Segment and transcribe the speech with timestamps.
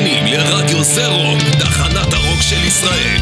[0.00, 3.18] מאזינים לרדיו זה רוק, תחנת הרוק של ישראל.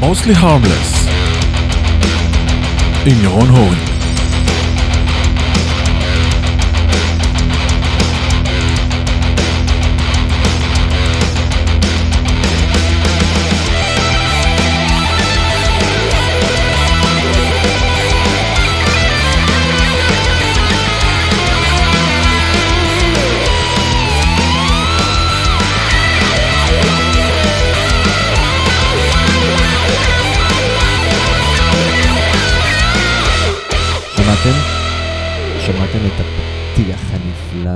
[0.00, 1.10] Mostly Harmless
[3.06, 3.99] עם ירון הורן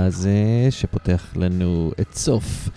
[0.05, 2.69] הזה, שפותח לנו את סוף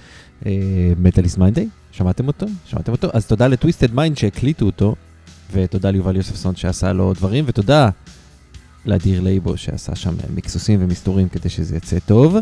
[0.99, 1.69] מטאליסט uh, מיינדיי?
[1.93, 2.47] שמעתם אותו?
[2.65, 3.09] שמעתם אותו?
[3.13, 4.95] אז תודה לטוויסטד מיינד שהקליטו אותו,
[5.53, 7.91] ותודה ליובל יוספסון שעשה לו דברים, ותודה
[8.87, 12.37] לאדיר לייבו שעשה שם מקסוסים ומסתורים כדי שזה יצא טוב.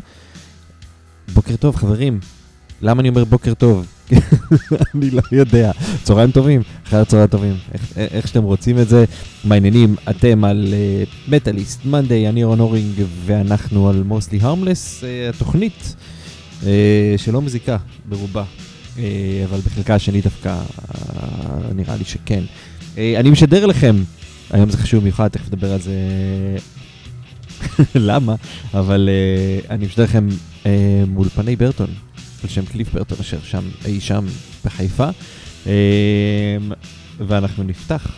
[1.34, 2.20] בוקר טוב חברים,
[2.82, 3.86] למה אני אומר בוקר טוב?
[4.94, 5.70] אני לא יודע.
[6.02, 9.04] צהריים טובים, אחרי הצהריים טובים, איך, איך שאתם רוצים את זה.
[9.44, 10.74] מעניינים, אתם על
[11.28, 15.96] מטאליסט uh, מנדי, אני רון אורינג, ואנחנו על מוסלי הרמלס, uh, התוכנית
[16.62, 16.64] uh,
[17.16, 17.76] שלא מזיקה
[18.08, 18.44] ברובה,
[18.96, 18.98] uh,
[19.44, 20.92] אבל בחלקה השני דווקא uh,
[21.74, 22.44] נראה לי שכן.
[22.94, 23.96] Uh, אני משדר לכם,
[24.50, 25.92] היום זה חשוב במיוחד, תכף נדבר על זה
[27.94, 28.34] למה,
[28.74, 30.28] אבל uh, אני משדר לכם
[30.62, 30.66] uh,
[31.08, 32.05] מאולפני ברטון.
[32.46, 34.26] על שם קליף ברטון אשר שם, אי שם
[34.64, 35.08] בחיפה.
[35.66, 35.72] אמ,
[37.18, 38.12] ואנחנו נפתח,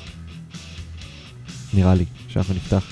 [1.74, 2.84] נראה לי שאנחנו נפתח.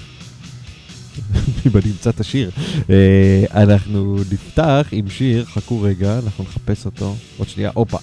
[1.67, 2.51] אם אני אמצא את השיר.
[2.91, 7.15] אה, אנחנו נפתח עם שיר, חכו רגע, אנחנו נחפש אותו.
[7.37, 7.99] עוד שנייה, הופה,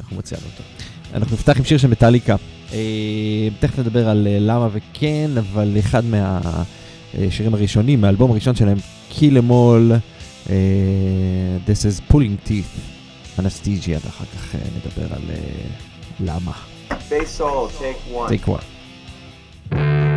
[0.00, 0.62] אנחנו מציעים אותו.
[1.14, 2.36] אנחנו נפתח עם שיר של מטאליקה.
[2.72, 9.92] אה, תכף נדבר על אה, למה וכן, אבל אחד מהשירים הראשונים, מהאלבום הראשון שלהם, קיל-אמול.
[10.46, 12.78] Uh, this is pulling teeth,
[13.38, 15.82] אנסטיג'יה, ואחר כך uh, נדבר על uh,
[16.20, 16.52] למה.
[16.90, 18.28] Bass solo, take one.
[18.28, 20.15] take one.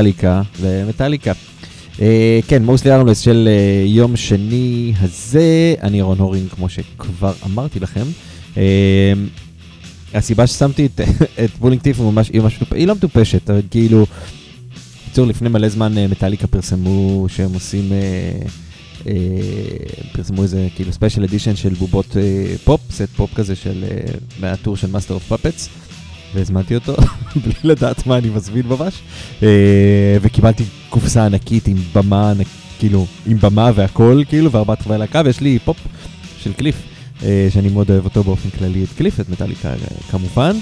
[0.00, 1.32] וממטאליקה, ומטאליקה.
[2.00, 7.80] אה, כן, Mostly Harmless של אה, יום שני הזה, אני רון הורינג, כמו שכבר אמרתי
[7.80, 8.04] לכם.
[8.56, 9.12] אה,
[10.14, 11.00] הסיבה ששמתי את,
[11.44, 14.06] את בולינג טיף ממש, היא ממש, היא לא מטופשת, אבל כאילו,
[15.04, 17.98] בקיצור, לפני מלא זמן אה, מטאליקה פרסמו שהם עושים, אה,
[19.06, 19.14] אה,
[20.12, 24.76] פרסמו איזה כאילו special edition של בובות אה, פופ, סט פופ כזה של, אה, מהטור
[24.76, 25.68] של Master of Puppets,
[26.34, 26.96] והזמנתי אותו
[27.44, 28.94] בלי לדעת מה אני מזמין ממש,
[29.42, 32.32] אה, וקיבלתי קופסה ענקית עם במה,
[32.78, 35.76] כאילו, עם במה והכל, כאילו, וארבעת חברי להקה, ויש לי פופ
[36.38, 36.76] של קליף.
[37.22, 39.74] אה, שאני מאוד אוהב אותו באופן כללי, את קליף, את מטאליקה אה,
[40.10, 40.56] כמובן.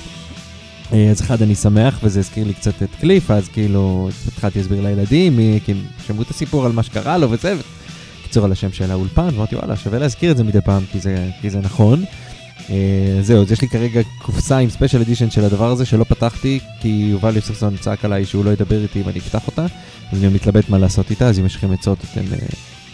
[1.11, 5.39] אז אחד, אני שמח, וזה הזכיר לי קצת את קליף, אז כאילו, התחלתי להסביר לילדים,
[5.65, 7.55] כי הם שמעו את הסיפור על מה שקרה לו וזה,
[8.21, 11.29] בקיצור על השם של האולפן, ואמרתי וואלה, שווה להזכיר את זה מדי פעם, כי זה,
[11.41, 12.05] כי זה נכון.
[12.71, 16.59] אה, זהו, אז יש לי כרגע קופסה עם ספיישל אדישן של הדבר הזה שלא פתחתי,
[16.81, 19.67] כי יובל יוספסון צעק עליי שהוא לא ידבר איתי אם אני אפתח אותה,
[20.13, 22.39] אז אני מתלבט מה לעשות איתה, אז אם יש לכם עצות אתם אה,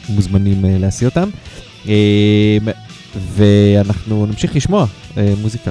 [0.09, 1.29] מוזמנים אה, להשיא אותם.
[3.35, 4.87] ואנחנו נמשיך לשמוע
[5.43, 5.71] מוזיקה.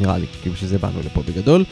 [0.00, 1.64] נראה לי, כאילו שזה באנו לפה בגדול.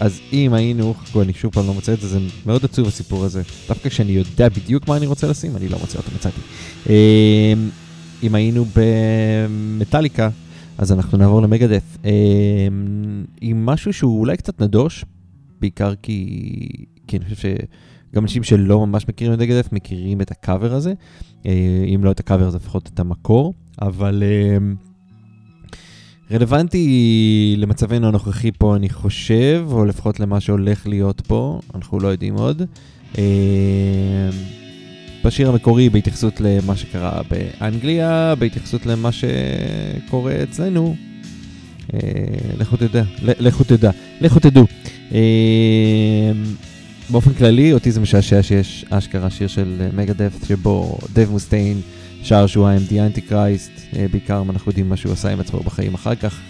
[0.00, 3.24] אז אם היינו, חכו, אני שוב פעם לא מוצא את זה, זה מאוד עצוב הסיפור
[3.24, 3.42] הזה.
[3.68, 6.40] דווקא כשאני יודע בדיוק מה אני רוצה לשים, אני לא מוצא אותו, מצאתי.
[8.22, 10.28] אם היינו במטאליקה,
[10.78, 11.98] אז אנחנו נעבור למגדף.
[12.04, 12.10] אה,
[13.40, 15.04] עם משהו שהוא אולי קצת נדוש,
[15.60, 16.26] בעיקר כי,
[17.06, 20.92] כי אני חושב שגם אנשים שלא ממש מכירים את מגדף מכירים את הקאבר הזה.
[21.46, 24.58] אה, אם לא את הקאבר אז לפחות את המקור, אבל אה,
[26.30, 32.34] רלוונטי למצבנו הנוכחי פה אני חושב, או לפחות למה שהולך להיות פה, אנחנו לא יודעים
[32.34, 32.62] עוד.
[35.24, 40.96] בשיר המקורי בהתייחסות למה שקרה באנגליה, בהתייחסות למה שקורה אצלנו.
[41.94, 41.98] אה,
[42.58, 43.90] לכו תדע, לכו תדע,
[44.20, 44.64] לכו תדעו.
[45.12, 46.32] אה,
[47.10, 51.80] באופן כללי, אותי זה משעשע שיש אשכרה שיר של מגה-דף, שבו דב מוסטיין
[52.22, 55.94] שר שהוא ה-MD אנטי-קרייסט, אה, בעיקר אם אנחנו יודעים מה שהוא עשה עם עצמו בחיים
[55.94, 56.40] אחר כך,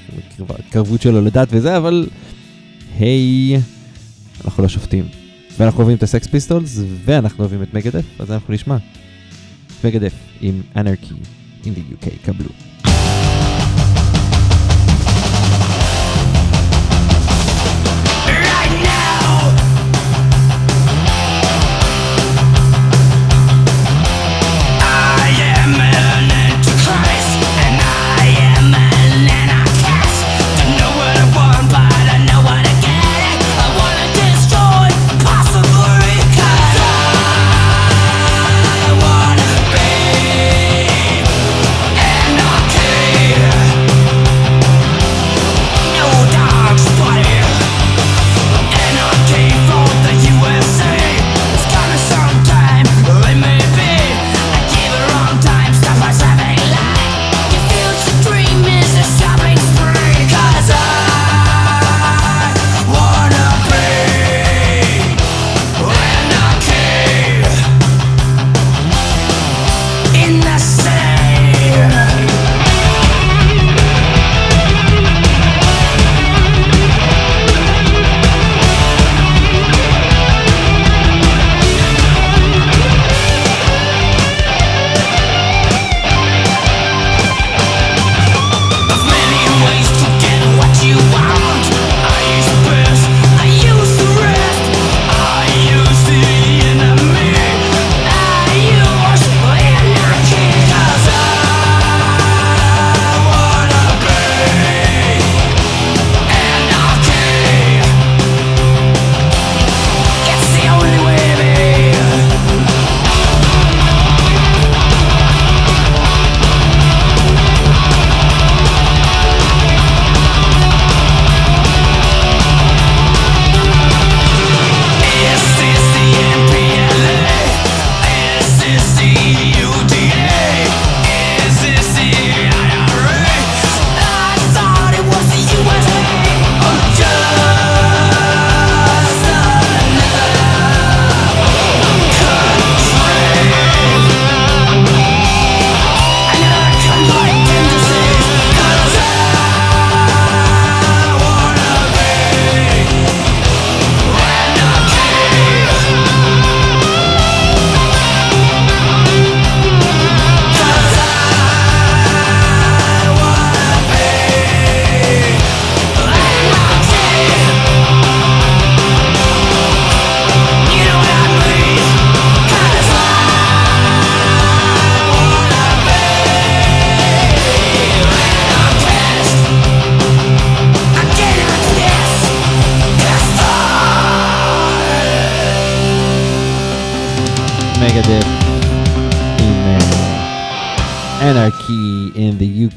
[0.48, 2.08] התקרבות שלו לדת וזה, אבל
[2.98, 3.58] היי,
[4.44, 5.19] אנחנו לא שופטים.
[5.60, 8.76] ואנחנו אוהבים את הסקס פיסטולס, ואנחנו אוהבים את מגה-דף, אז אנחנו נשמע.
[9.84, 11.14] מגה-דף עם אנרקי
[11.64, 12.69] in the UK, קבלו.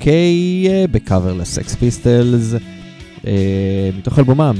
[0.03, 2.53] UK uh, בקאבר לסקס פיסטלס
[3.21, 3.27] uh,
[3.97, 4.55] מתוך אלבומם.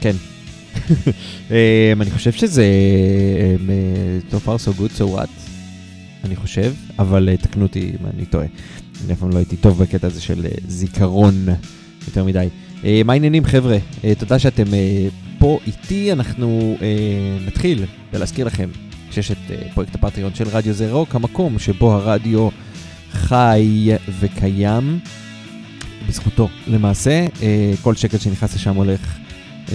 [0.00, 0.16] כן.
[1.48, 1.52] um,
[2.00, 2.66] אני חושב שזה
[3.56, 5.50] um, so far so good so what
[6.24, 8.46] אני חושב, אבל uh, תקנו אותי אם אני טועה.
[9.04, 11.46] אני אף פעם לא הייתי טוב בקטע הזה של uh, זיכרון
[12.06, 12.48] יותר מדי.
[12.82, 13.76] Uh, מה העניינים חבר'ה?
[13.76, 16.82] Uh, תודה שאתם uh, פה איתי, אנחנו uh,
[17.46, 18.68] נתחיל בלהזכיר לכם
[19.10, 22.48] שיש את uh, פרויקט הפטריון של רדיו זה רוק, המקום שבו הרדיו
[23.16, 23.88] חי
[24.20, 24.98] וקיים.
[26.08, 27.40] בזכותו למעשה, uh,
[27.82, 29.18] כל שקל שנכנס לשם הולך
[29.66, 29.70] uh,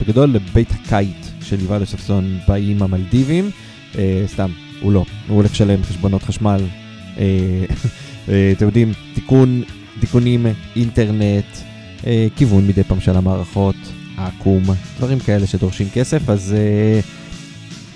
[0.00, 3.50] בגדול לבית הקיט של יובל יוספסון באיים המלדיבים.
[3.92, 3.96] Uh,
[4.26, 6.60] סתם, הוא לא, הוא הולך לשלם חשבונות חשמל.
[7.18, 7.64] אה,
[8.28, 9.62] אה, אתם יודעים, תיקון,
[10.00, 10.46] תיקונים,
[10.76, 11.44] אינטרנט,
[12.06, 13.76] אה, כיוון מדי פעם של המערכות,
[14.16, 14.62] עקום,
[14.98, 17.00] דברים כאלה שדורשים כסף, אז אה,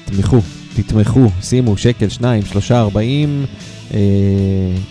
[0.05, 0.41] תתמכו,
[0.82, 3.47] תתמכו, שימו שקל, שניים, שלושה, ארבעים,
[3.94, 3.99] אה,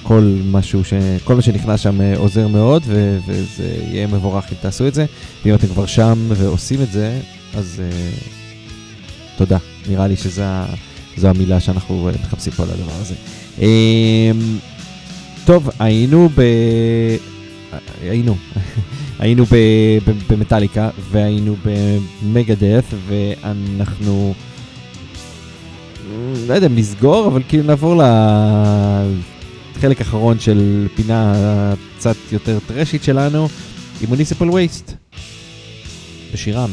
[0.04, 0.94] כל, משהו ש...
[1.24, 3.18] כל מה שנכנס שם אה, עוזר מאוד, ו...
[3.28, 5.06] וזה יהיה מבורך אם תעשו את זה.
[5.46, 7.20] ואם אתם כבר שם ועושים את זה,
[7.54, 8.10] אז אה,
[9.38, 9.58] תודה.
[9.90, 13.16] נראה לי שזו המילה שאנחנו אה, מחפשים פה על הדבר הזה.
[13.60, 14.58] אמ,
[15.46, 16.42] טוב, היינו ב...
[18.02, 18.36] היינו.
[19.20, 19.46] היינו.
[20.30, 24.34] במטאליקה והיינו במגדף ואנחנו...
[26.48, 28.02] לא יודע, אם אבל כאילו נעבור
[29.78, 31.34] לחלק האחרון של פינה
[31.98, 33.48] קצת יותר טרשית שלנו,
[34.02, 34.94] עם מוניסיפל וייסט.
[36.34, 36.70] בשירם.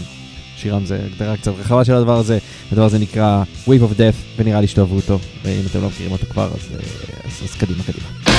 [0.57, 2.39] שירם זה הגדרה קצת רחבה של הדבר הזה.
[2.73, 5.19] הדבר הזה נקרא Wave of Death, ונראה לי שתאהבו אותו.
[5.45, 6.79] ואם אתם לא מכירים אותו כבר, אז, אה,
[7.25, 8.34] אז, אז קדימה, קדימה.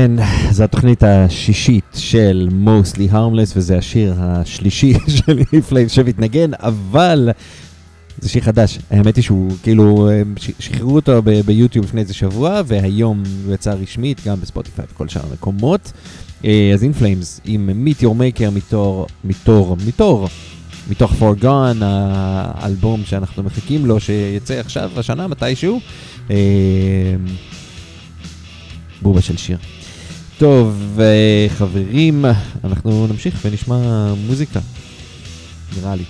[0.00, 0.12] כן,
[0.50, 7.30] זו התוכנית השישית של Mostly Harmless, וזה השיר השלישי של אינפליים שמתנגן, אבל
[8.18, 8.78] זה שיר חדש.
[8.90, 10.10] האמת היא שהוא, כאילו,
[10.58, 15.92] שחררו אותו ביוטיוב לפני איזה שבוע, והיום הוא יצא רשמית, גם בספוטיפיי וכל שאר המקומות.
[16.44, 20.28] אה, אז אינפלאמס עם Meet Your Maker מתור, מתור, מתור,
[20.90, 25.80] מתוך Forgone, האלבום שאנחנו מחכים לו, שיצא עכשיו, השנה, מתישהו.
[26.30, 26.36] אה,
[29.02, 29.58] בובה של שיר.
[30.40, 32.24] טוב, אה, חברים,
[32.64, 34.60] אנחנו נמשיך ונשמע מוזיקה,
[35.76, 36.04] נראה לי.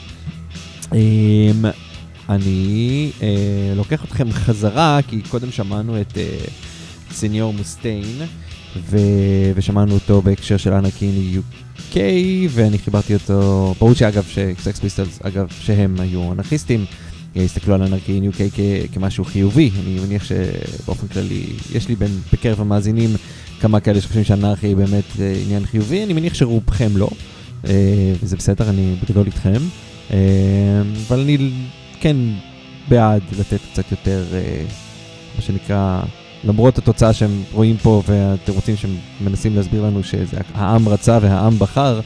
[0.94, 1.64] אמ,
[2.28, 6.38] אני אה, לוקח אתכם חזרה, כי קודם שמענו את אה,
[7.10, 8.16] סניור מוסטיין,
[8.76, 8.96] ו...
[9.54, 11.96] ושמענו אותו בהקשר של אנקיני UK,
[12.50, 14.24] ואני חיברתי אותו, ברור שאגב,
[14.62, 16.84] סקס פיסטלס, אגב, שהם היו אנרכיסטים,
[17.36, 22.60] הסתכלו על אנרכי UK כ- כמשהו חיובי, אני מניח שבאופן כללי, יש לי בין, בקרב
[22.60, 23.10] המאזינים
[23.60, 27.08] כמה כאלה שחושבים שאנרכיה היא באמת אה, עניין חיובי, אני מניח שרובכם לא,
[27.68, 29.58] אה, וזה בסדר, אני בגדול איתכם.
[30.10, 30.18] אה,
[31.08, 31.52] אבל אני
[32.00, 32.16] כן
[32.88, 34.62] בעד לתת קצת יותר, אה,
[35.36, 36.02] מה שנקרא,
[36.44, 42.00] למרות התוצאה שהם רואים פה והתירוצים שהם מנסים להסביר לנו שזה העם רצה והעם בחר,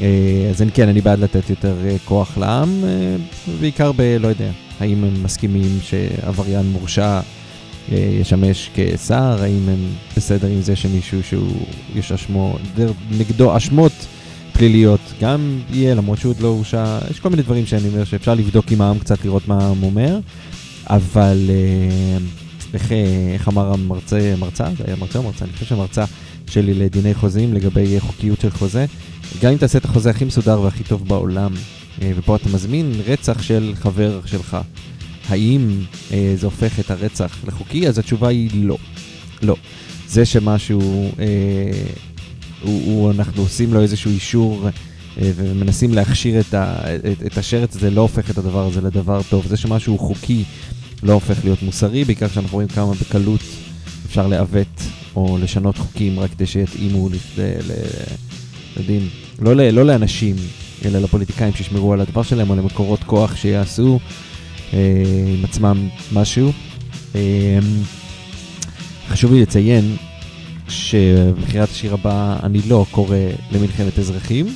[0.00, 3.16] אה, אז אני כן, אני בעד לתת יותר אה, כוח לעם, אה,
[3.60, 4.16] בעיקר ב...
[4.20, 7.20] לא יודע, האם הם מסכימים שעבריין מורשע
[7.92, 9.78] ישמש כשר, האם הם
[10.16, 12.58] בסדר עם זה שמישהו שהוא, יש אשמו,
[13.10, 13.92] נגדו אשמות
[14.52, 18.34] פליליות גם יהיה, למרות שהוא עוד לא הורשע, יש כל מיני דברים שאני אומר שאפשר
[18.34, 20.18] לבדוק עם העם קצת, לראות מה העם אומר,
[20.86, 22.18] אבל אה,
[22.74, 24.64] איך, אה, איך אמר המרצה, מרצה?
[24.78, 25.44] זה היה מרצה או מרצה?
[25.44, 26.04] אני חושב שהמרצה
[26.50, 28.86] שלי לדיני חוזים לגבי חוקיות של חוזה,
[29.42, 31.52] גם אם תעשה את החוזה הכי מסודר והכי טוב בעולם,
[32.02, 34.56] אה, ופה אתה מזמין רצח של חבר שלך,
[35.28, 35.80] האם
[36.12, 37.88] אה, זה הופך את הרצח לחוקי?
[37.88, 38.78] אז התשובה היא לא.
[39.42, 39.56] לא.
[40.08, 41.26] זה שמשהו, אה,
[42.62, 44.68] הוא, הוא, אנחנו עושים לו איזשהו אישור
[45.22, 46.76] אה, ומנסים להכשיר את, ה,
[47.12, 49.46] את, את השרץ הזה, לא הופך את הדבר הזה לדבר טוב.
[49.46, 50.44] זה שמשהו הוא חוקי
[51.02, 53.40] לא הופך להיות מוסרי, בעיקר כשאנחנו רואים כמה בקלות
[54.06, 54.82] אפשר לעוות
[55.16, 57.72] או לשנות חוקים רק כדי שיתאימו לכדי, ל...
[58.76, 59.08] יודעים,
[59.38, 60.36] לא, לא לאנשים,
[60.84, 64.00] אלא לפוליטיקאים שישמרו על הדבר שלהם, או למקורות כוח שיעשו
[64.72, 66.52] עם עצמם משהו.
[67.14, 67.58] אה,
[69.08, 69.96] חשוב לי לציין
[70.68, 73.16] שבבחירת השיר הבא אני לא קורא
[73.52, 74.46] למלחמת אזרחים,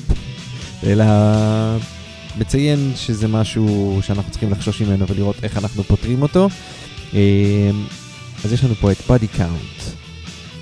[0.87, 1.05] אלא
[2.39, 6.49] מציין שזה משהו שאנחנו צריכים לחשוש ממנו ולראות איך אנחנו פותרים אותו.
[7.15, 7.71] אה,
[8.45, 9.83] אז יש לנו פה את Body Count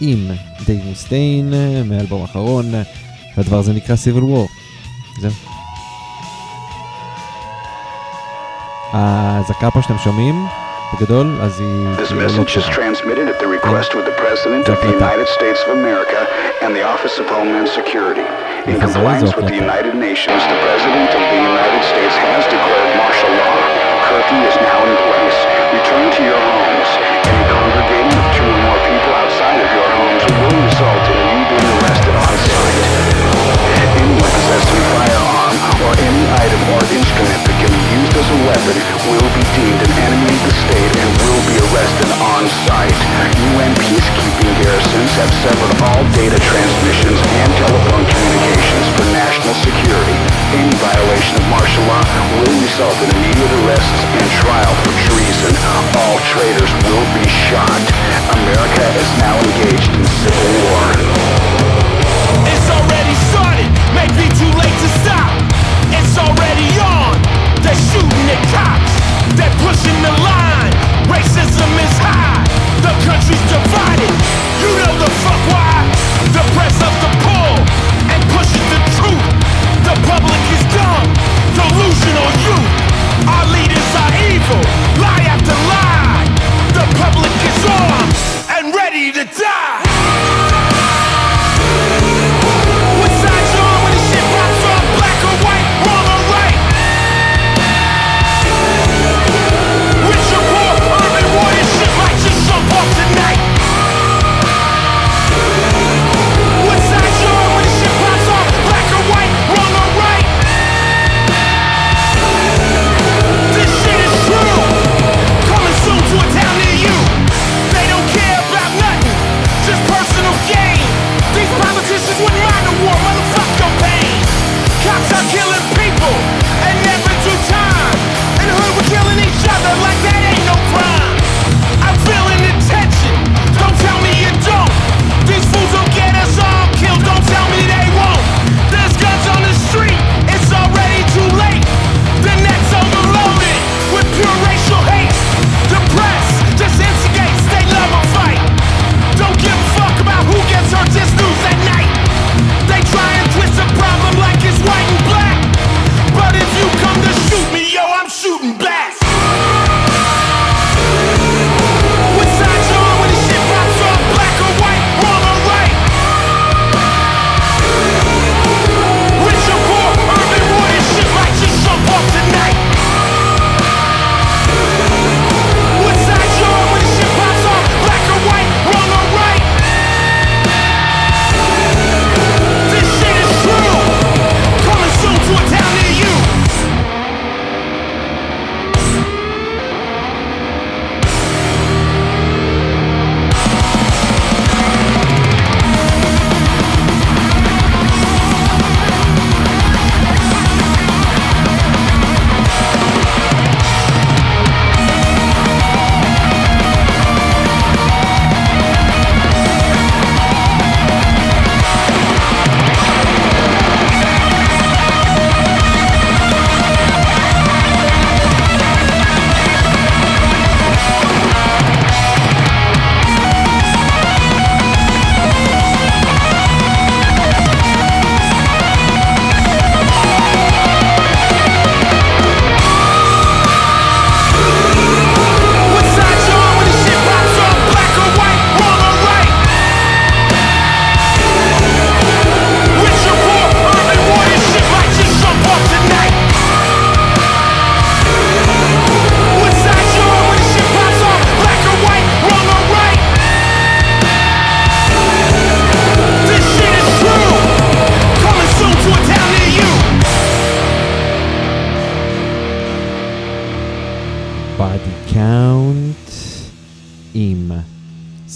[0.01, 0.31] עם
[0.67, 1.53] דייב מוסטיין
[1.85, 2.65] מאלבום האחרון,
[3.37, 4.49] והדבר הזה נקרא Civil War.
[5.21, 5.58] זהו.
[8.94, 10.36] האזעקה פה שאתם שומעים,
[10.94, 11.88] בגדול, אז היא...
[11.98, 12.76] This כאילו לא message is קשורה.
[12.76, 16.20] transmitted at the request of the President of the United States of America
[16.64, 18.28] and the Office of Homeland Security.
[18.66, 19.66] In This is compliance also with the okay.
[19.68, 23.56] United Nations, the President of the United States has declared martial law.
[24.08, 25.38] Curfew is now in place.
[25.80, 26.22] Return to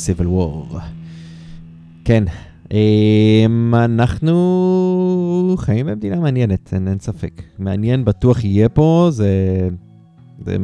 [0.06, 0.78] Civil War.
[2.04, 2.24] כן,
[2.72, 7.42] אמ, אנחנו חיים במדינה מעניינת, אין, אין ספק.
[7.58, 9.68] מעניין בטוח יהיה פה, זה,
[10.44, 10.56] זה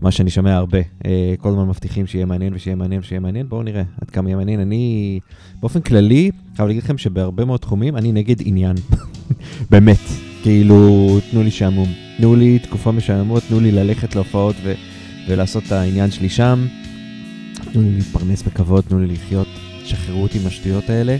[0.00, 0.78] מה שאני שומע הרבה.
[1.06, 4.36] אה, כל הזמן מבטיחים שיהיה מעניין ושיהיה מעניין ושיהיה מעניין, בואו נראה עד כמה יהיה
[4.36, 4.60] מעניין.
[4.60, 5.20] אני
[5.60, 8.76] באופן כללי, חייב להגיד לכם שבהרבה מאוד תחומים אני נגד עניין.
[9.70, 10.00] באמת,
[10.42, 11.88] כאילו, תנו לי שעמום.
[12.18, 14.74] תנו לי תקופה משעממות, תנו לי ללכת להופעות ו-
[15.28, 16.66] ולעשות את העניין שלי שם.
[17.76, 19.46] תנו לי להתפרנס בכבוד, תנו לי לחיות,
[19.84, 21.16] שחררו אותי מהשטויות האלה.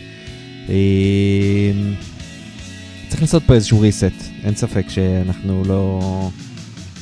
[0.68, 0.74] אמ,
[3.08, 6.00] צריך לעשות פה איזשהו reset, אין ספק שאנחנו לא...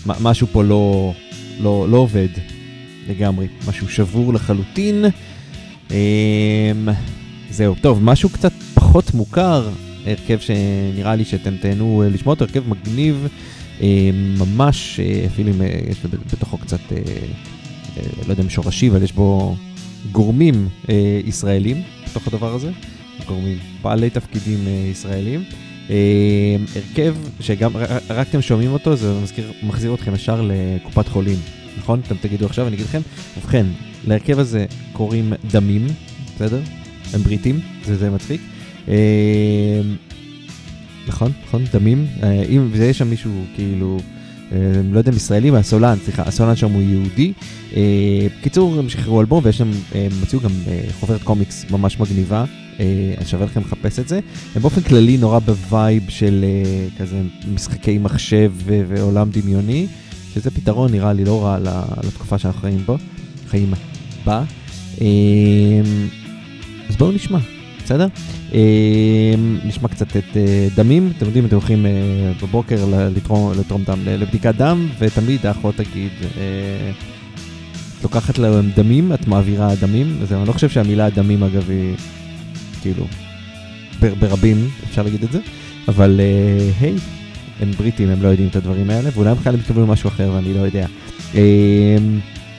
[0.07, 1.15] משהו פה לא,
[1.61, 2.29] לא, לא עובד
[3.09, 5.05] לגמרי, משהו שבור לחלוטין.
[5.91, 6.89] אמ,
[7.51, 9.69] זהו, טוב, משהו קצת פחות מוכר,
[10.07, 13.29] הרכב שנראה לי שאתם תהנו אה, לשמוע אותו, הרכב מגניב,
[13.81, 15.97] אה, ממש, אה, אפילו אם אה, יש
[16.33, 16.81] בתוכו קצת,
[18.27, 19.57] לא יודע אם שורשי, אבל יש בו
[20.13, 22.71] גורמים אה, ישראלים בתוך הדבר הזה,
[23.27, 25.45] גורמים, בעלי תפקידים אה, ישראלים.
[25.91, 27.71] אה, הרכב שגם,
[28.11, 31.39] רק אתם שומעים אותו, זה מזכיר, מחזיר אתכם ישר לקופת חולים,
[31.79, 32.01] נכון?
[32.07, 33.01] אתם תגידו עכשיו, אני אגיד לכם,
[33.39, 33.67] ובכן,
[34.07, 35.87] להרכב הזה קוראים דמים,
[36.35, 36.61] בסדר?
[37.13, 38.41] הם בריטים, זה, זה מצחיק.
[38.89, 39.81] אה,
[41.07, 42.07] נכון, נכון, דמים.
[42.23, 44.14] אה, אם, ויש שם מישהו כאילו, אה,
[44.93, 47.33] לא יודע אם ישראלי, הסולן, סליחה, הסולן שם הוא יהודי.
[47.77, 52.45] אה, בקיצור, הם שחררו אלבום ויש שם, הם הוציאו גם אה, חוברת קומיקס ממש מגניבה.
[52.81, 54.21] אה, שווה לכם לחפש את זה.
[54.55, 57.23] הם באופן כללי נורא ב vibe של אה, כזה
[57.55, 59.87] משחקי מחשב ועולם דמיוני,
[60.35, 61.59] שזה פתרון נראה לי לא רע
[62.07, 62.97] לתקופה שאנחנו חיים בו,
[63.49, 63.75] חיים
[64.25, 64.45] בה.
[65.01, 65.07] אה,
[66.89, 67.39] אז בואו נשמע,
[67.85, 68.07] בסדר?
[68.55, 71.91] אה, נשמע קצת את אה, דמים, אתם יודעים, אתם הולכים אה,
[72.43, 72.85] בבוקר
[73.17, 80.17] לתרום, לתרום דם, לבדיקת דם, ותמיד האחות תגיד, את לוקחת להם דמים, את מעבירה דמים,
[80.21, 81.95] וזהו, אני לא חושב שהמילה דמים אגב היא
[82.83, 83.07] כאילו
[84.01, 85.41] בר, ברבים, אפשר להגיד את זה,
[85.89, 86.21] אבל
[86.81, 86.95] היי,
[87.61, 90.55] הם בריטים, הם לא יודעים את הדברים האלה, ואולי הם בכלל מתכוונים למשהו אחר ואני
[90.55, 90.87] לא יודע.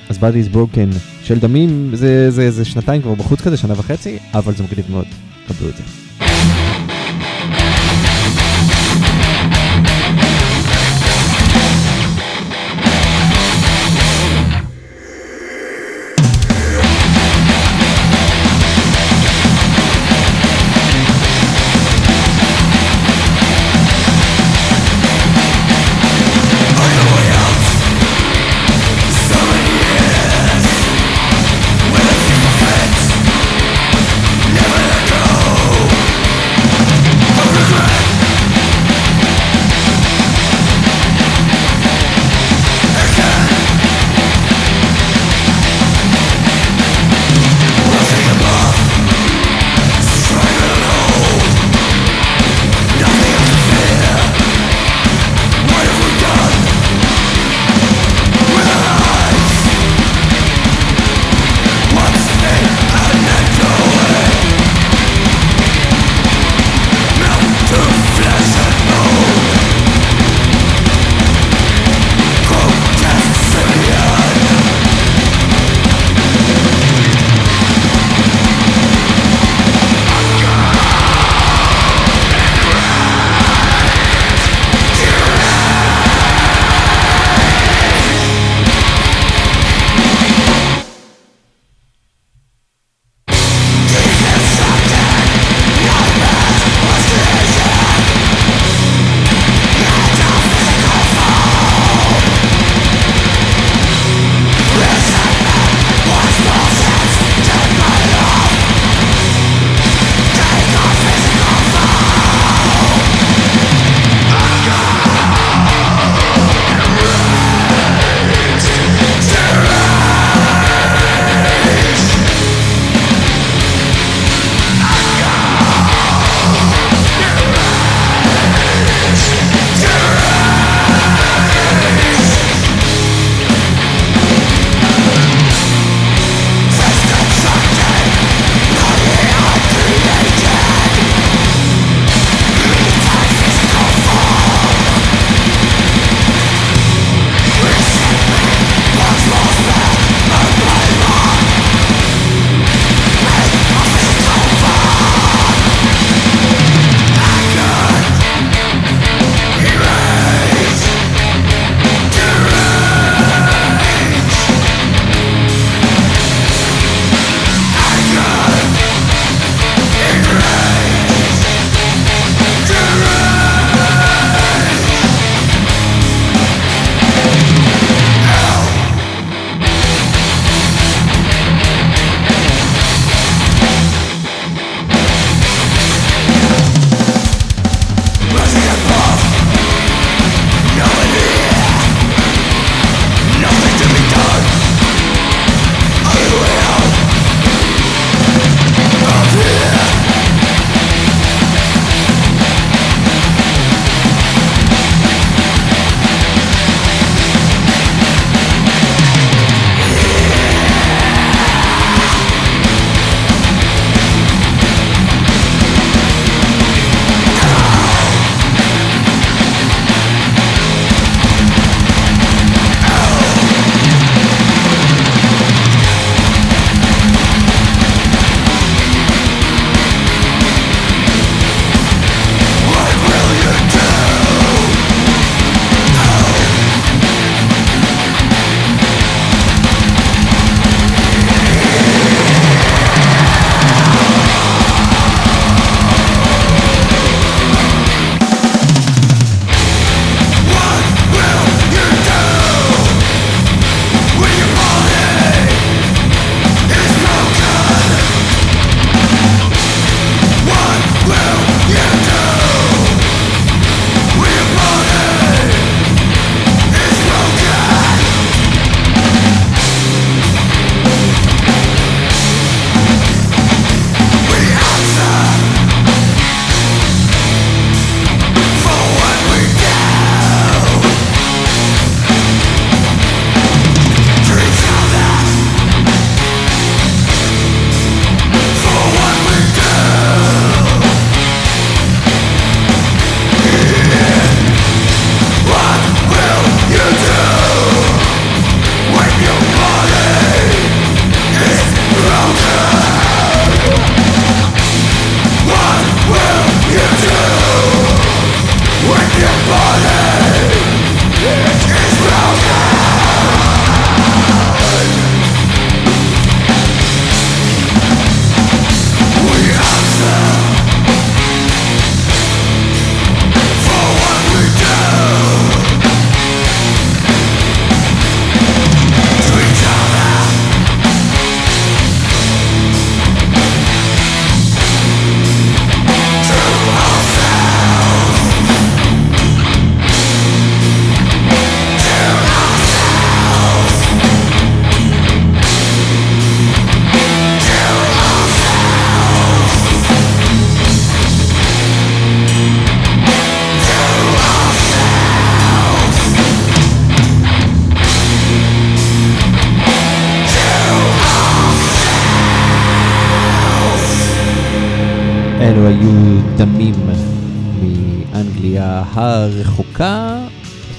[0.10, 4.18] אז Body is Broken של דמים, זה, זה, זה שנתיים כבר בחוץ כזה, שנה וחצי,
[4.34, 5.06] אבל זה מגניב מאוד,
[5.48, 6.05] קבלו את זה.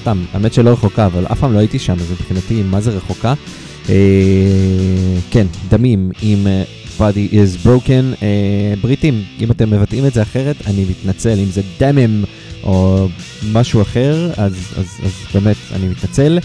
[0.07, 3.33] סתם, האמת שלא רחוקה, אבל אף פעם לא הייתי שם, אז מבחינתי, מה זה רחוקה?
[3.89, 3.95] אה,
[5.31, 6.63] כן, דמים עם אה,
[6.97, 8.23] body is broken.
[8.23, 12.23] אה, בריטים, אם אתם מבטאים את זה אחרת, אני מתנצל, אם זה דמם
[12.63, 13.07] או
[13.51, 16.39] משהו אחר, אז, אז, אז באמת, אני מתנצל.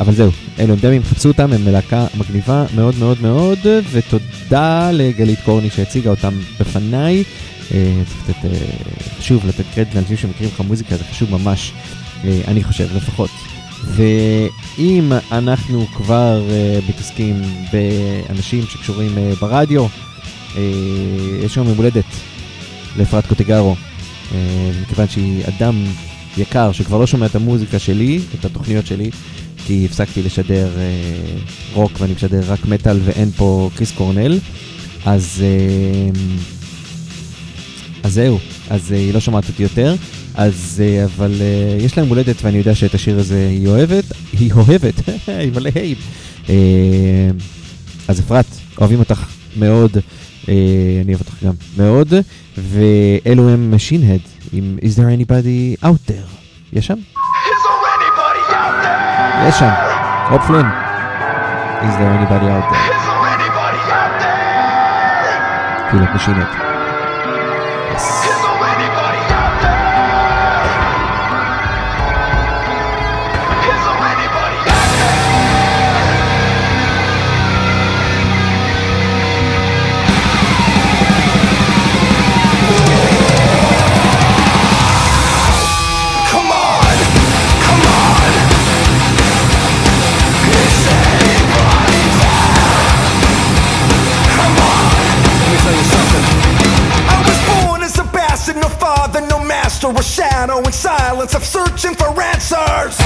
[0.00, 3.58] אבל זהו, אלו הם דמים, חפשו אותם, הם להקה מגניבה מאוד מאוד מאוד,
[3.92, 7.24] ותודה לגלית קורני שהציגה אותם בפניי.
[7.68, 8.48] צריך לתת,
[9.18, 11.72] חשוב לתת קרדיט לאנשים שמכירים לך מוזיקה, זה חשוב ממש,
[12.24, 13.30] אני חושב לפחות.
[13.84, 17.42] ואם אנחנו כבר uh, מתעסקים
[17.72, 19.86] באנשים שקשורים uh, ברדיו,
[21.44, 22.04] יש היום יום הולדת
[22.96, 23.76] לאפרת קוטגרו,
[24.82, 25.84] מכיוון שהיא אדם
[26.38, 29.10] יקר שכבר לא שומע את המוזיקה שלי, את התוכניות שלי,
[29.66, 30.68] כי הפסקתי לשדר
[31.72, 34.38] רוק ואני משדר רק מטאל ואין פה קריס קורנל,
[35.04, 35.44] אז,
[38.02, 38.38] אז זהו,
[38.70, 39.94] אז היא לא שומעת אותי יותר.
[40.34, 44.52] אז אה, אבל אה, יש להם הולדת ואני יודע שאת השיר הזה היא אוהבת, היא
[44.52, 44.94] אוהבת,
[45.26, 45.98] היא מלא הייב.
[46.48, 46.54] אה,
[48.08, 48.46] אז אפרת,
[48.78, 49.24] אוהבים אותך
[49.56, 49.96] מאוד,
[50.48, 50.54] אני
[51.08, 52.14] אוהב אותך גם מאוד,
[52.58, 54.20] ואלו הם Machine Head
[54.52, 56.28] עם Is there anybody out there?
[56.72, 56.98] יש שם?
[59.48, 59.70] יש שם,
[60.30, 60.66] רוב פלין.
[61.80, 62.92] Is there anybody out there?
[65.90, 66.46] כאילו משין-הד.
[67.94, 68.31] Yes.
[99.82, 102.96] Master, a shadow in silence of searching for answers.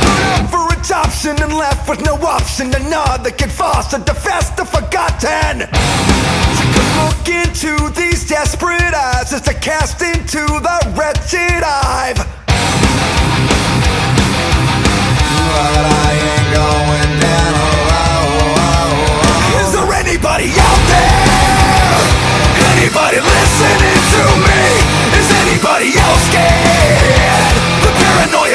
[0.00, 2.74] Put up for adoption and left with no option.
[2.74, 5.68] Another kid fostered to fest the forgotten.
[6.74, 12.16] Cause look into these desperate eyes as to cast into the wretched I've.
[15.48, 17.54] But I ain't going down
[19.60, 21.28] Is there anybody out there?
[22.78, 23.67] Anybody listening
[24.18, 24.62] to me?
[25.18, 27.54] Is anybody else scared?
[27.84, 28.47] The paranoia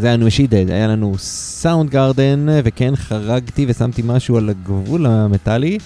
[0.00, 5.78] אז היה לנו שידד, היה לנו סאונד גארדן וכן חרגתי ושמתי משהו על הגבול המטאלי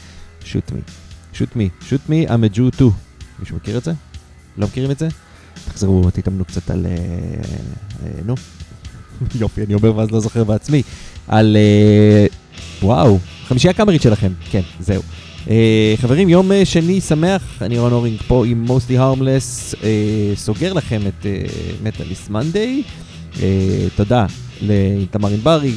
[0.45, 0.81] שוט מי,
[1.33, 2.85] שוט מי, שוט מי, Jew too
[3.39, 3.93] מישהו מכיר את זה?
[4.59, 5.09] לא מכירים את זה?
[5.69, 6.87] תחזרו, תתאמנו קצת על...
[6.87, 6.93] אה,
[8.07, 8.35] אה, נו,
[9.41, 10.83] יופי, אני אומר ואז לא זוכר בעצמי.
[11.29, 11.57] על...
[11.57, 12.27] אה,
[12.83, 15.03] וואו, חמישייה קאמרית שלכם, כן, זהו.
[15.51, 20.73] אה, חברים, יום אה, שני שמח, אני רון אורינג פה עם Mostly Harmless, אה, סוגר
[20.73, 21.27] לכם את
[21.83, 22.83] מטאליסט מנדיי.
[23.97, 24.27] תודה
[24.63, 25.73] לתמר ענברי,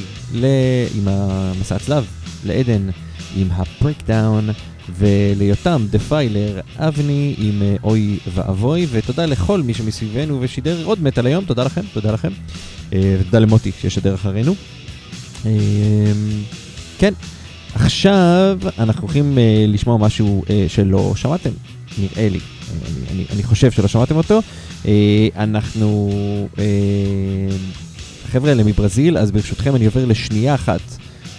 [0.96, 2.06] עם המסע הצלב,
[2.46, 2.90] לעדן
[3.36, 4.50] עם הברקדאון,
[4.98, 11.46] וליותם דפיילר אבני עם אה, אוי ואבוי, ותודה לכל מי שמסביבנו ושידר עוד מטאל היום,
[11.46, 12.32] תודה לכם, תודה לכם.
[12.94, 14.56] אה, ותודה למוטי שישדר אחרינו.
[15.46, 15.52] אה,
[16.98, 17.14] כן,
[17.74, 21.52] עכשיו אנחנו הולכים אה, לשמוע משהו אה, שלא שמעתם,
[21.98, 22.40] נראה לי.
[22.72, 24.40] אני, אני, אני חושב שלא שמעתם אותו.
[24.86, 26.10] אה, אנחנו,
[26.60, 26.64] אה,
[28.26, 30.82] החבר'ה האלה מברזיל, אז ברשותכם אני עובר לשנייה אחת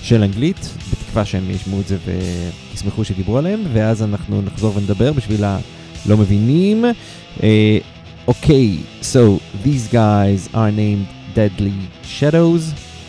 [0.03, 5.45] של אנגלית, בתקווה שהם ישמעו את זה וישמחו שדיברו עליהם, ואז אנחנו נחזור ונדבר בשביל
[5.45, 6.85] הלא מבינים.
[7.43, 7.79] אה,
[8.27, 11.79] אוקיי, so these guys are named Deadly
[12.19, 12.63] Shadows.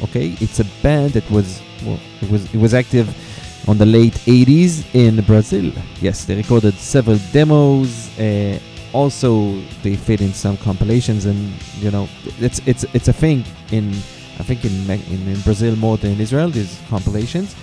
[0.05, 1.47] Okay, it's a band that was
[1.85, 3.07] well, it was it was active
[3.67, 5.71] on the late 80s in Brazil.
[6.01, 8.17] Yes, they recorded several demos.
[8.19, 8.59] Uh,
[8.93, 12.07] also, they fit in some compilations, and you know,
[12.39, 13.89] it's it's it's a thing in
[14.39, 16.49] I think in in, in Brazil more than in Israel.
[16.49, 17.55] These compilations.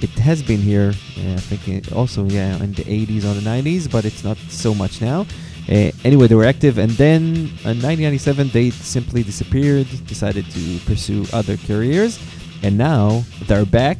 [0.00, 3.40] It has been here, uh, I think, it also yeah, in the 80s or the
[3.40, 5.26] 90s, but it's not so much now.
[5.68, 7.22] Uh, anyway, they were active, and then
[7.66, 12.20] in 1997 they simply disappeared, decided to pursue other careers,
[12.62, 13.98] and now they're back,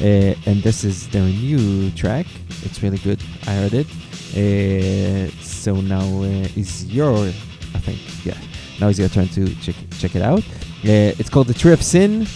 [0.00, 2.26] uh, and this is their new track.
[2.64, 3.20] It's really good.
[3.46, 3.88] I heard it.
[4.34, 7.16] Uh, so now uh, is your,
[7.74, 8.38] I think, yeah.
[8.80, 10.44] Now is your turn to check check it out.
[10.84, 12.26] Uh, it's called the Tree of Sin.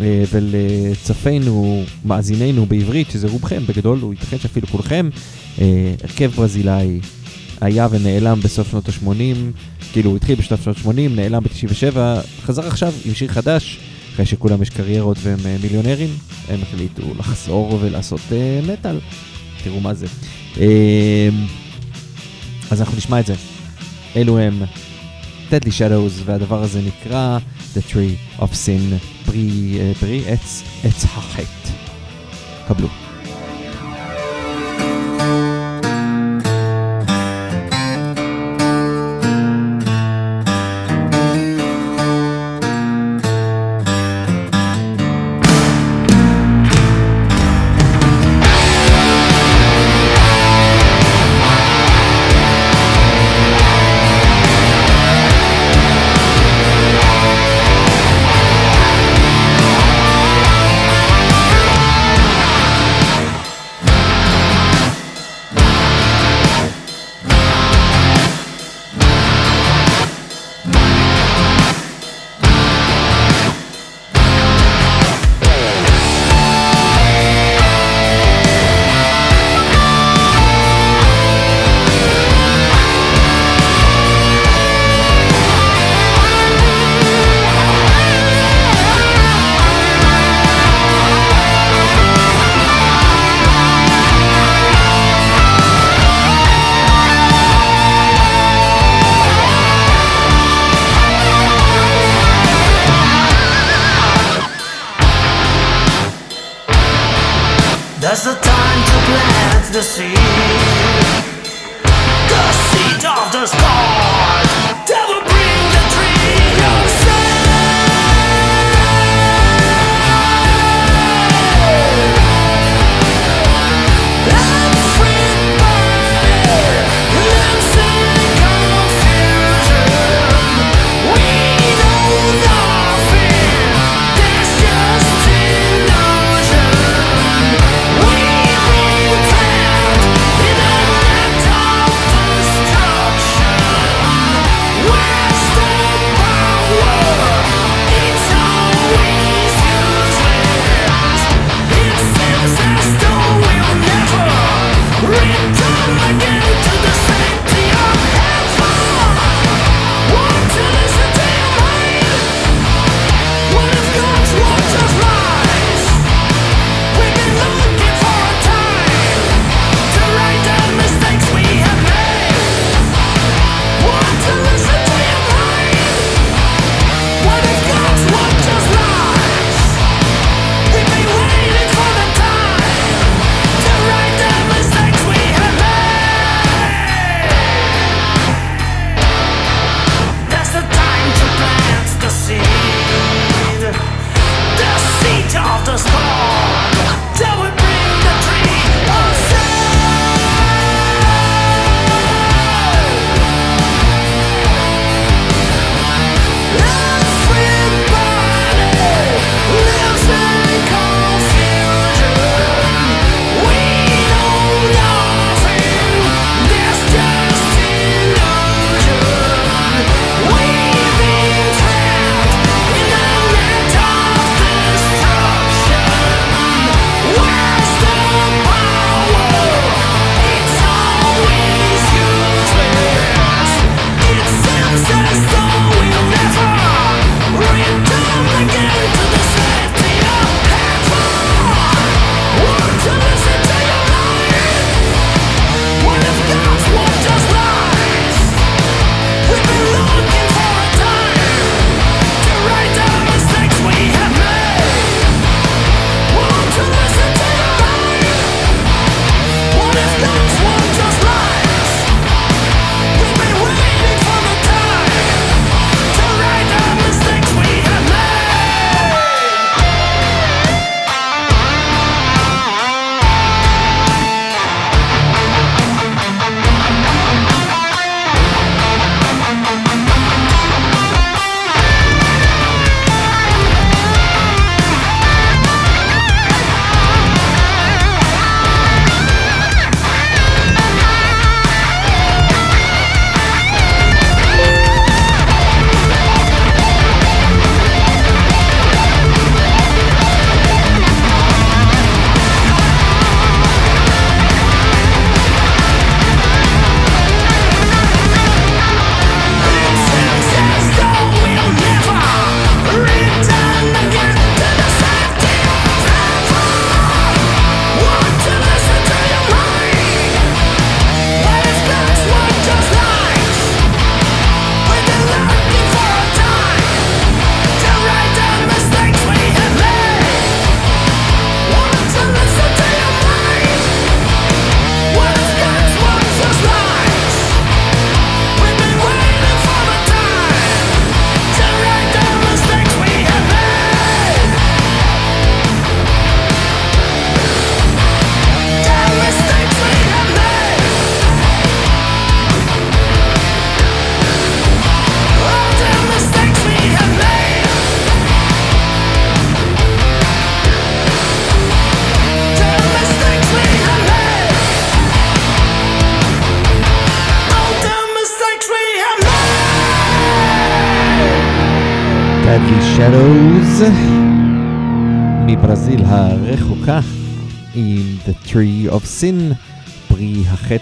[0.00, 5.08] uh, ולצפינו, מאזיננו בעברית, שזה רובכם בגדול, הוא ייתכן שאפילו כולכם,
[5.56, 5.60] uh,
[6.02, 7.00] הרכב ברזילאי
[7.60, 9.36] היה ונעלם בסוף שנות ה-80,
[9.92, 11.96] כאילו הוא התחיל בשנות ה-80, נעלם ב-97,
[12.42, 13.80] חזר עכשיו עם שיר חדש,
[14.20, 16.08] אחרי שכולם יש קריירות והם אה, מיליונרים,
[16.48, 19.00] הם החליטו לחזור ולעשות אה, מטאל,
[19.64, 20.06] תראו מה זה.
[20.60, 21.28] אה,
[22.70, 23.34] אז אנחנו נשמע את זה.
[24.16, 24.62] אלו הם
[25.50, 27.38] Deadly Shadows, והדבר הזה נקרא
[27.74, 28.94] The Tree of Sin,
[29.26, 31.70] פרי, אה, עץ, עץ החטא.
[32.68, 32.99] קבלו.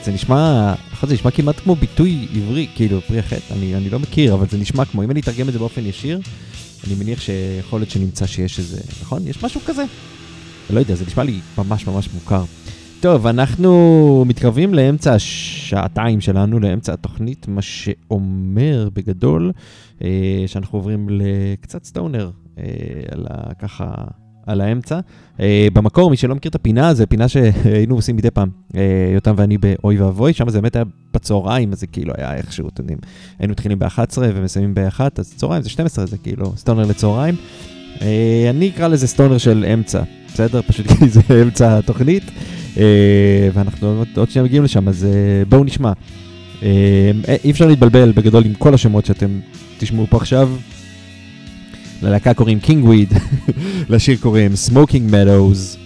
[0.08, 4.34] זה נשמע, זה נשמע כמעט כמו ביטוי עברי, כאילו פרי החטא, אני, אני לא מכיר,
[4.34, 6.20] אבל זה נשמע כמו, אם אני אתרגם את זה באופן ישיר,
[6.86, 9.26] אני מניח שיכול להיות שנמצא שיש איזה, נכון?
[9.26, 9.82] יש משהו כזה?
[9.82, 12.44] אני לא יודע, זה נשמע לי ממש ממש מוכר.
[13.00, 19.52] טוב, אנחנו מתקרבים לאמצע השעתיים שלנו, לאמצע התוכנית, מה שאומר בגדול
[20.04, 22.64] אה, שאנחנו עוברים לקצת סטונר, אה,
[23.10, 23.94] על ה, ככה,
[24.48, 25.00] על האמצע.
[25.40, 29.34] אה, במקור, מי שלא מכיר את הפינה, זה פינה שהיינו עושים מדי פעם, אה, יותם
[29.36, 30.84] ואני באוי ואבוי, שם זה באמת היה
[31.14, 32.98] בצהריים, אז זה כאילו היה איכשהו, אתם יודעים,
[33.38, 37.34] היינו מתחילים ב-11 ומסיימים ב-1, אז צהריים זה 12, זה כאילו סטונר לצהריים.
[38.02, 40.62] אה, אני אקרא לזה סטונר של אמצע, בסדר?
[40.62, 42.22] פשוט כי זה אמצע התוכנית.
[43.54, 45.06] ואנחנו עוד, שנייה מגיעים לשם, אז
[45.48, 45.92] בואו נשמע.
[47.44, 49.40] אי אפשר להתבלבל בגדול עם כל השמות שאתם
[49.78, 50.50] תשמעו פה עכשיו.
[52.02, 53.12] ללהקה קוראים King Weed,
[53.90, 55.76] לשיר קוראים Smoking Meadows,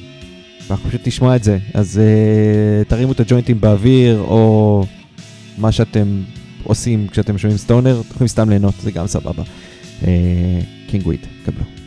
[0.67, 1.59] ואנחנו פשוט נשמע את זה.
[1.75, 4.85] אז uh, תרימו את הג'וינטים באוויר, או
[5.59, 6.23] מה שאתם
[6.65, 9.43] עושים כשאתם שומעים stoner, אתם יכולים סתם ליהנות, זה גם סבבה.
[10.89, 11.82] King Weed, קבלו.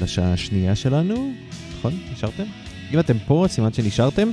[0.00, 1.32] לשעה השנייה שלנו,
[1.78, 1.92] נכון?
[2.12, 2.44] נשארתם?
[2.94, 4.28] אם אתם פה, סימן שנשארתם.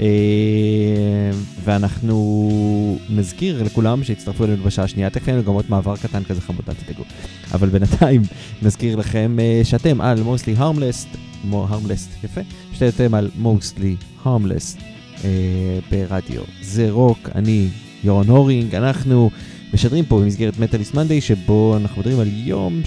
[0.00, 1.30] אה,
[1.64, 6.40] ואנחנו נזכיר לכולם שהצטרפו אלינו בשעה השנייה, תכף יהיה לנו גם עוד מעבר קטן כזה
[6.40, 7.02] חמוד, אל תדאגו.
[7.52, 8.22] אבל בינתיים
[8.62, 11.16] נזכיר לכם אה, שאתם על mostly harmless,
[11.52, 12.40] harmless, יפה,
[12.72, 14.82] שאתם על mostly harmless
[15.24, 16.42] אה, ברדיו.
[16.62, 17.68] זה רוק, אני
[18.04, 19.30] יורון הורינג, אנחנו
[19.74, 22.80] משדרים פה במסגרת מטאליסט מנדי, שבו אנחנו מדברים על יום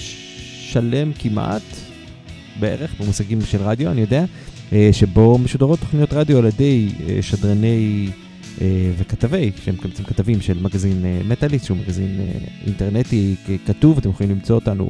[0.59, 1.61] שלם כמעט,
[2.59, 4.25] בערך, במושגים של רדיו, אני יודע,
[4.73, 8.09] אה, שבו משודרות תוכניות רדיו על ידי אה, שדרני
[8.61, 12.19] אה, וכתבי, שהם בעצם כתבים של מגזין מטאליסט, שהוא מגזין
[12.65, 13.35] אינטרנטי
[13.65, 14.89] כתוב, אתם יכולים למצוא אותנו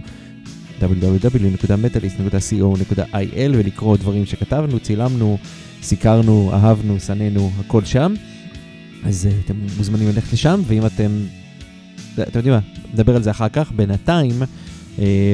[0.79, 5.37] www.metalist.co.il ולקרוא דברים שכתבנו, צילמנו,
[5.81, 8.13] סיקרנו, אהבנו, שנאנו, הכל שם.
[9.03, 11.11] אז אתם מוזמנים ללכת לשם, ואם אתם,
[12.13, 12.59] אתם יודעים מה,
[12.93, 13.71] נדבר על זה אחר כך.
[13.71, 14.41] בינתיים,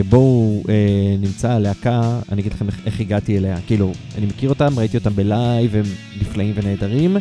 [0.10, 3.58] בואו אה, נמצא להקה, אני אגיד לכם איך, הגעתי אליה.
[3.68, 5.86] כאילו, אני מכיר אותם, ראיתי אותם בלייב, הם
[6.22, 7.18] נפלאים ונהדרים.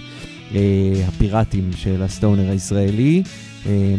[0.55, 3.23] אה, הפיראטים של הסטונר הישראלי.
[3.67, 3.95] אה,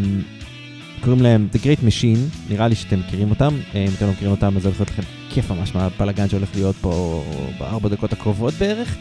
[1.03, 3.53] קוראים להם The Great Machine, נראה לי שאתם מכירים אותם.
[3.75, 6.75] אה, אם אתם לא מכירים אותם, אז הולך להיות לכם כיף ממש מהבלאגן שהולך להיות
[6.81, 7.23] פה
[7.59, 8.95] בארבע דקות הקרובות בערך.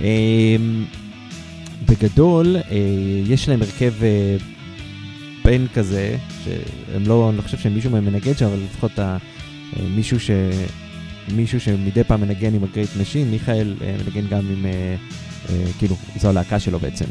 [0.00, 0.56] אה,
[1.88, 2.62] בגדול, אה,
[3.26, 3.92] יש להם הרכב
[5.46, 9.16] בן כזה, שהם לא, אני לא חושב שמישהו מהם מנגן שם, אבל לפחות ה,
[9.76, 10.30] אה, מישהו, ש,
[11.34, 14.96] מישהו שמדי פעם מנגן עם ה Great Machine, מיכאל אה, מנגן גם עם, אה,
[15.78, 17.04] כאילו, זו הלהקה שלו בעצם,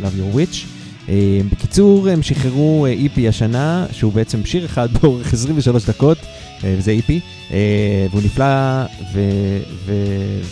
[0.00, 0.85] Love Your Witch.
[1.08, 6.18] אה, בקיצור, הם שחררו אה, EP השנה, שהוא בעצם שיר אחד באורך 23 דקות,
[6.64, 7.20] אה, וזה EP,
[7.52, 9.20] אה, והוא נפלא, ו,
[9.84, 9.92] ו,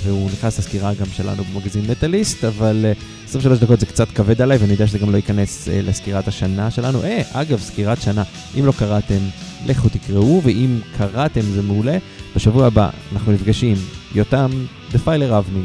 [0.04, 2.92] והוא נכנס לסקירה גם שלנו במגזין מטאליסט, אבל אה,
[3.28, 7.02] 23 דקות זה קצת כבד עליי, ואני יודע שזה גם לא ייכנס לסקירת השנה שלנו.
[7.02, 8.22] אה, אגב, סקירת שנה,
[8.58, 9.20] אם לא קראתם,
[9.66, 11.98] לכו תקראו, ואם קראתם זה מעולה.
[12.36, 13.76] בשבוע הבא אנחנו נפגשים,
[14.14, 14.50] יותם
[14.92, 15.62] דפיילר אבני,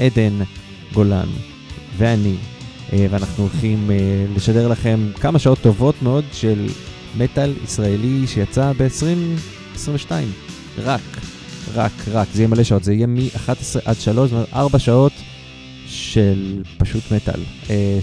[0.00, 0.38] עדן
[0.92, 1.28] גולן
[1.98, 2.34] ואני,
[2.92, 3.96] ואנחנו הולכים אה,
[4.36, 6.66] לשדר לכם כמה שעות טובות מאוד של
[7.18, 10.10] מטאל ישראלי שיצא ב-2022.
[10.78, 11.00] רק,
[11.74, 13.50] רק, רק, זה יהיה מלא שעות, זה יהיה מ-11
[13.84, 15.12] עד 3, זאת אומרת 4 שעות
[15.86, 17.98] של פשוט מטאל, אה,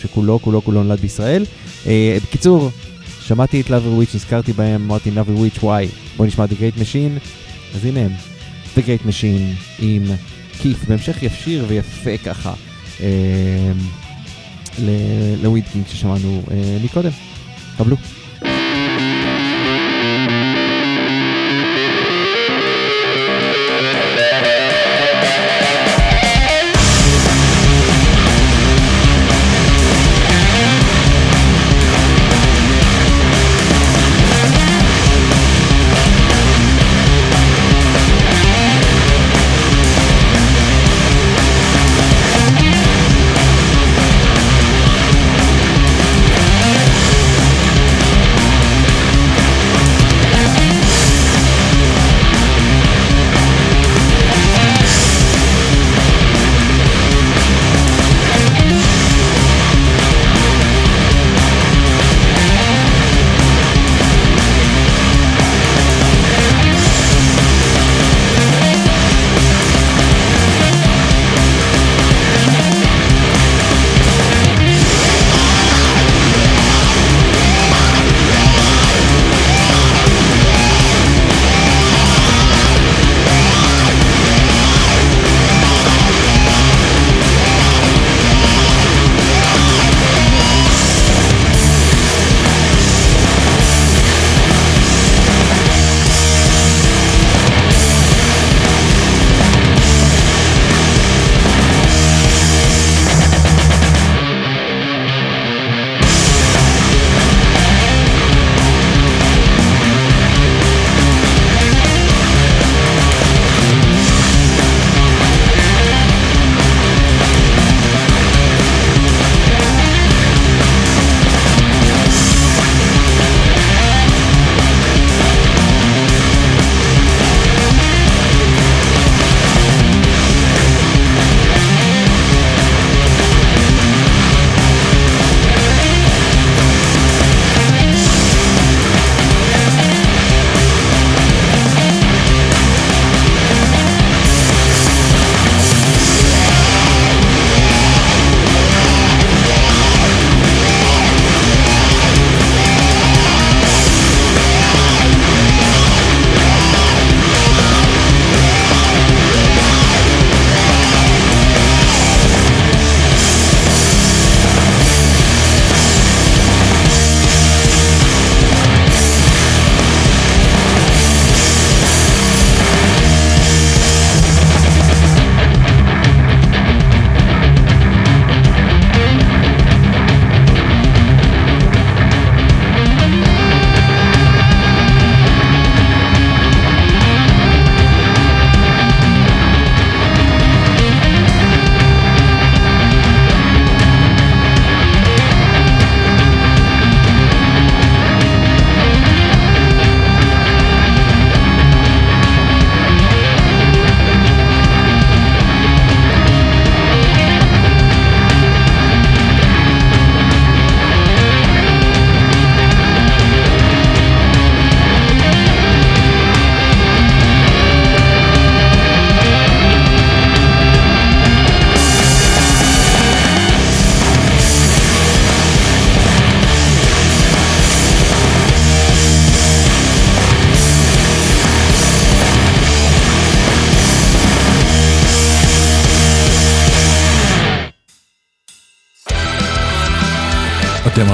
[0.00, 1.44] שכולו, כולו, כולו נולד בישראל.
[1.86, 2.70] אה, בקיצור,
[3.20, 6.50] שמעתי את Love Your Witch, נזכרתי בהם, אמרתי Love Your Witch, וואי, בוא נשמע את
[6.50, 7.26] The Great Machine,
[7.74, 8.12] אז הנה הם,
[8.76, 10.02] The Great Machine עם
[10.58, 12.54] כיף, בהמשך ישיר ויפה ככה.
[14.78, 17.10] אה, ל- ל Weed King ששמענו אה, מקודם.
[17.78, 17.96] קבלו.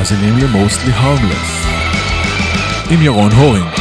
[0.09, 1.69] אתם מאזינים ל-Mostly Harmless
[2.91, 3.78] עם ירון הורינג.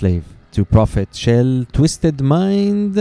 [0.00, 2.98] Slave to Prophet של Twisted Mind,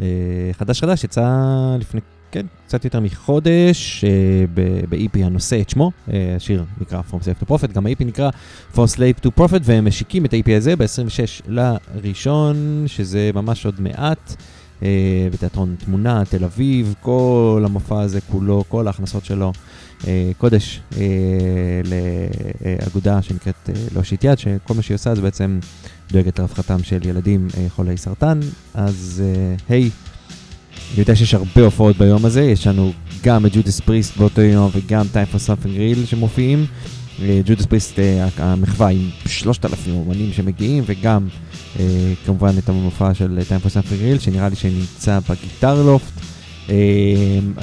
[0.00, 0.06] אה,
[0.52, 2.00] חדש חדש, יצא לפני,
[2.32, 4.44] כן, קצת יותר מחודש, אה,
[4.88, 8.30] ב-EP הנושא את שמו, אה, השיר נקרא From Slave to Prophet, גם ה-EP נקרא
[8.74, 14.36] From Slave to Prophet, והם משיקים את ה-EP הזה ב-26 לראשון, שזה ממש עוד מעט.
[14.82, 19.52] אה, בתיאטרון תמונה, תל אביב, כל המופע הזה כולו, כל ההכנסות שלו,
[20.06, 21.02] אה, קודש אה,
[21.84, 25.58] לאגודה שנקראת אה, להושיט יד, שכל מה שהיא עושה זה בעצם
[26.12, 28.40] דואגת לרווחתם של ילדים אה, חולי סרטן.
[28.74, 29.90] אז אה, היי,
[30.92, 32.92] אני יודע שיש הרבה הופעות ביום הזה, יש לנו
[33.22, 36.66] גם את ג'ודס פריסט באותו יום וגם Time for Something Real שמופיעים.
[37.44, 41.28] ג'ודס פריסט, אה, המחווה עם 3,000 אומנים שמגיעים, וגם
[42.26, 46.12] כמובן את המופע של Time for Something Real, שנראה לי שנמצא בגיטר לופט.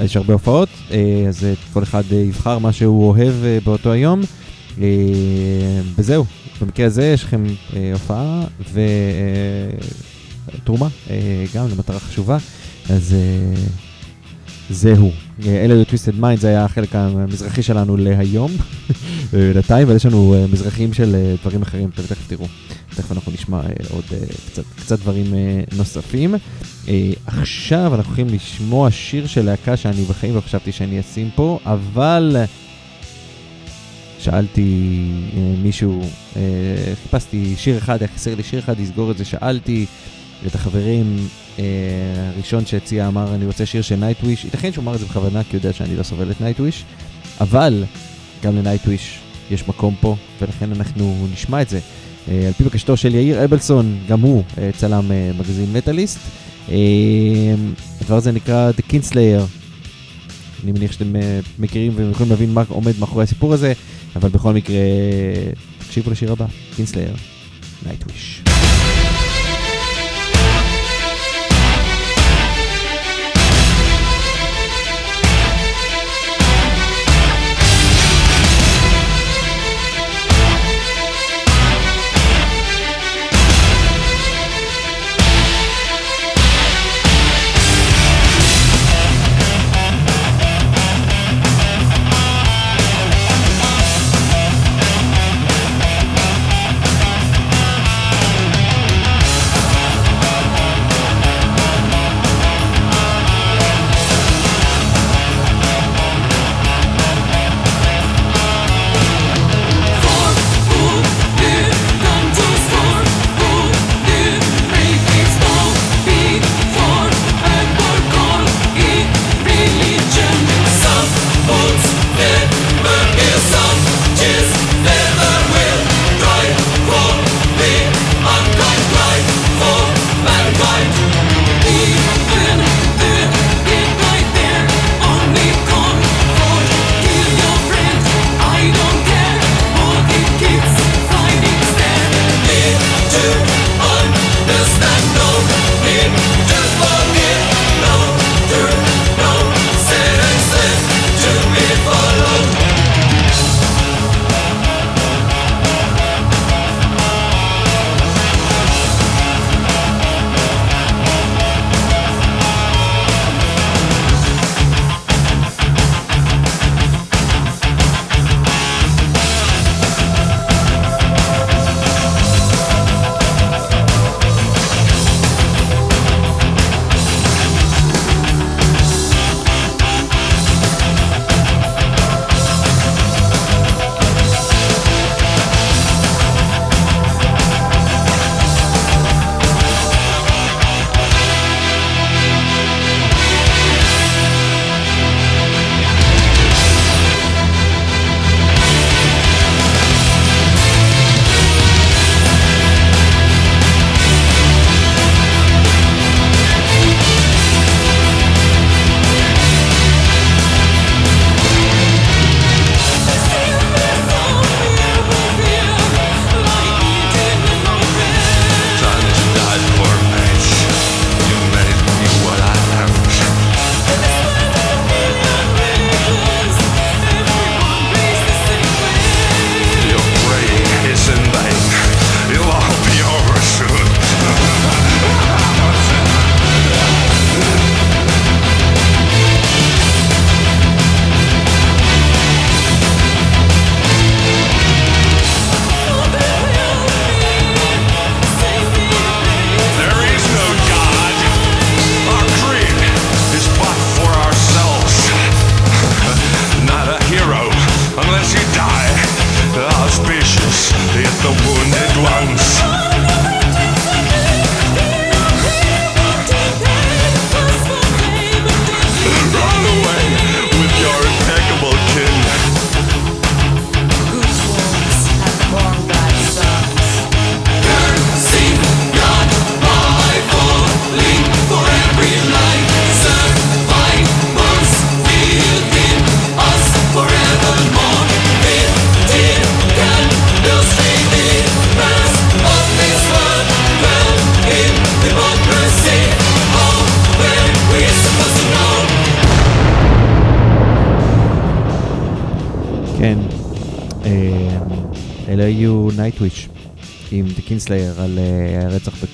[0.04, 0.70] יש הרבה הופעות,
[1.28, 3.34] אז כל אחד יבחר מה שהוא אוהב
[3.64, 4.22] באותו היום.
[4.82, 6.26] אה, וזהו,
[6.62, 7.44] במקרה הזה יש לכם
[7.76, 8.44] אה, הופעה
[10.54, 12.38] ותרומה, אה, גם למטרה חשובה.
[12.90, 13.16] אז
[14.70, 15.12] זהו.
[15.46, 18.52] אלה היו Twisted Mind, זה היה החלק המזרחי שלנו להיום,
[19.34, 22.48] אה, לטיים, ויש לנו מזרחים של דברים אחרים, אתם תכף תראו.
[22.96, 24.04] תכף אנחנו נשמע עוד
[24.52, 25.26] קצת, קצת דברים
[25.78, 26.36] נוספים.
[27.26, 32.36] עכשיו אנחנו הולכים לשמוע שיר של להקה שאני בחיים לא חשבתי שאני אשים פה, אבל
[34.24, 34.98] שאלתי
[35.36, 36.02] אה, מישהו,
[36.36, 36.42] אה,
[37.04, 39.86] חיפשתי שיר אחד, היה חסר לי שיר אחד, לסגור את זה, שאלתי
[40.48, 41.28] את החברים,
[41.60, 41.64] אה,
[42.36, 45.50] הראשון שהציע אמר, אני רוצה שיר של נייטוויש, ייתכן שהוא אמר את זה בכוונה, כי
[45.50, 46.84] הוא יודע שאני לא סובל את נייטוויש,
[47.42, 47.84] אבל
[48.44, 49.20] גם לנייטוויש
[49.52, 51.80] יש מקום פה, ולכן אנחנו נשמע את זה.
[52.28, 54.44] על פי בקשתו של יאיר אבלסון, גם הוא
[54.78, 56.20] צלם מגזין מטאליסט.
[58.02, 59.44] הדבר הזה נקרא The Kinslayer.
[60.64, 61.14] אני מניח שאתם
[61.60, 63.74] מכירים ויכולים להבין מה עומד מאחורי הסיפור הזה,
[64.16, 64.76] אבל בכל מקרה,
[65.80, 66.46] תקשיבו לשיר הבא,
[66.78, 67.18] Kinslayer,
[67.86, 68.43] Nightwish.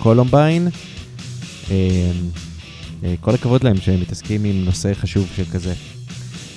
[0.10, 0.68] הרצח בקולומביין.
[1.72, 2.12] אה,
[3.22, 5.74] כל הכבוד להם שהם מתעסקים עם נושא חשוב שכזה.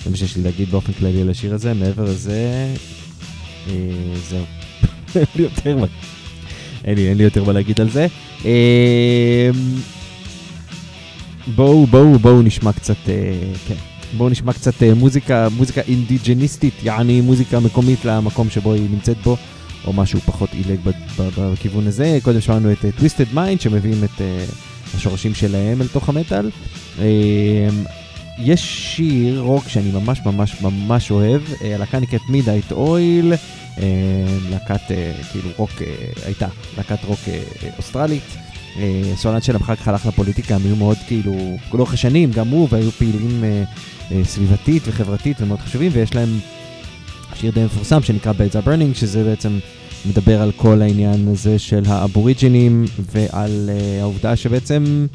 [0.05, 2.74] זה מה שיש לי להגיד באופן כללי על השיר הזה, מעבר לזה,
[3.69, 3.74] אה,
[4.29, 4.45] זהו.
[5.16, 5.87] אין לי יותר מה,
[6.85, 8.07] אין לי, יותר מה להגיד על זה.
[8.45, 9.51] אה,
[11.55, 13.15] בואו, בואו, בואו נשמע קצת, אה,
[13.69, 13.74] כן,
[14.16, 19.37] בואו נשמע קצת מוזיקה, מוזיקה אינדיג'ניסטית, יעני מוזיקה מקומית למקום שבו היא נמצאת בו,
[19.86, 20.78] או משהו פחות עילג
[21.38, 22.18] בכיוון הזה.
[22.22, 24.44] קודם שמענו את Twisted Mind, שמביאים את אה,
[24.94, 26.50] השורשים שלהם אל תוך המטאל.
[26.98, 27.68] אה,
[28.38, 33.32] יש שיר רוק שאני ממש ממש ממש אוהב, אה, הלהקה נקראת Midnight Oil,
[34.50, 35.86] להקת אה, כאילו רוק, אה,
[36.26, 36.46] הייתה
[36.76, 38.22] להקת רוק אה, אה, אוסטרלית.
[38.76, 42.68] אה, סולן שלהם אחר כך הלך לפוליטיקה, הם היו מאוד כאילו, לאורך השנים, גם הוא,
[42.70, 43.62] והיו פעילים אה,
[44.12, 46.28] אה, סביבתית וחברתית ומאוד חשובים, ויש להם
[47.34, 49.59] שיר די מפורסם שנקרא Beds are Burning, שזה בעצם
[50.10, 55.06] מדבר על כל העניין הזה של האבוריג'ינים, ועל אה, העובדה שבעצם,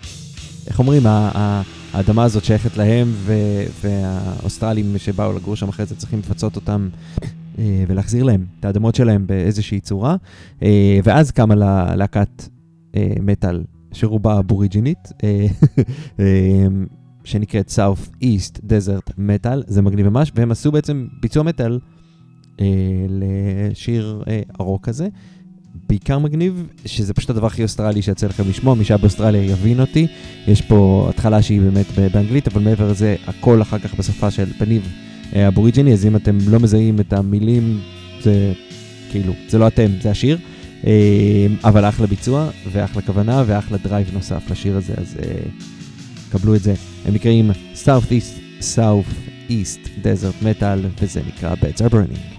[0.68, 1.62] איך אומרים, ה- ה-
[1.94, 6.90] האדמה הזאת שייכת להם, ו- והאוסטרלים שבאו לגור שם אחרי זה צריכים לפצות אותם.
[7.60, 10.16] אה, ולהחזיר להם את האדמות שלהם באיזושהי צורה.
[10.64, 12.44] אה, ואז קמה לה- להקת
[13.22, 14.98] מטאל שרובה אבוריג'ינית,
[17.24, 21.80] שנקראת South East Desert Metal, זה מגניב ממש, והם עשו בעצם ביצוע מטאל
[23.10, 25.08] לשיר אה, ארוך כזה.
[25.90, 30.08] בעיקר מגניב, שזה פשוט הדבר הכי אוסטרלי שיצא לכם לשמוע, מי שהיה באוסטרליה יבין אותי.
[30.48, 34.88] יש פה התחלה שהיא באמת באנגלית, אבל מעבר לזה, הכל אחר כך בשפה של פניב
[35.36, 37.80] אה, אבוריג'יני, אז אם אתם לא מזהים את המילים,
[38.22, 38.54] זה
[39.12, 40.38] כאילו, זה לא אתם, זה השיר.
[40.88, 45.40] אה, אבל אחלה ביצוע, ואחלה כוונה, ואחלה drive נוסף לשיר הזה, אז אה,
[46.32, 46.74] קבלו את זה.
[47.06, 49.14] הם נקראים South East, South
[49.50, 52.37] East Desert Metal, וזה נקרא Beds are Burning.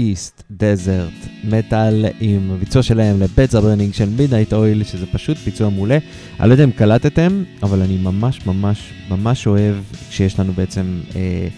[0.00, 5.98] East Desert מטאל עם ביצוע שלהם are Burning של Midnight Oil, שזה פשוט ביצוע מעולה.
[6.40, 9.74] אני לא יודע אם קלטתם, אבל אני ממש ממש ממש אוהב
[10.10, 11.48] שיש לנו בעצם אה,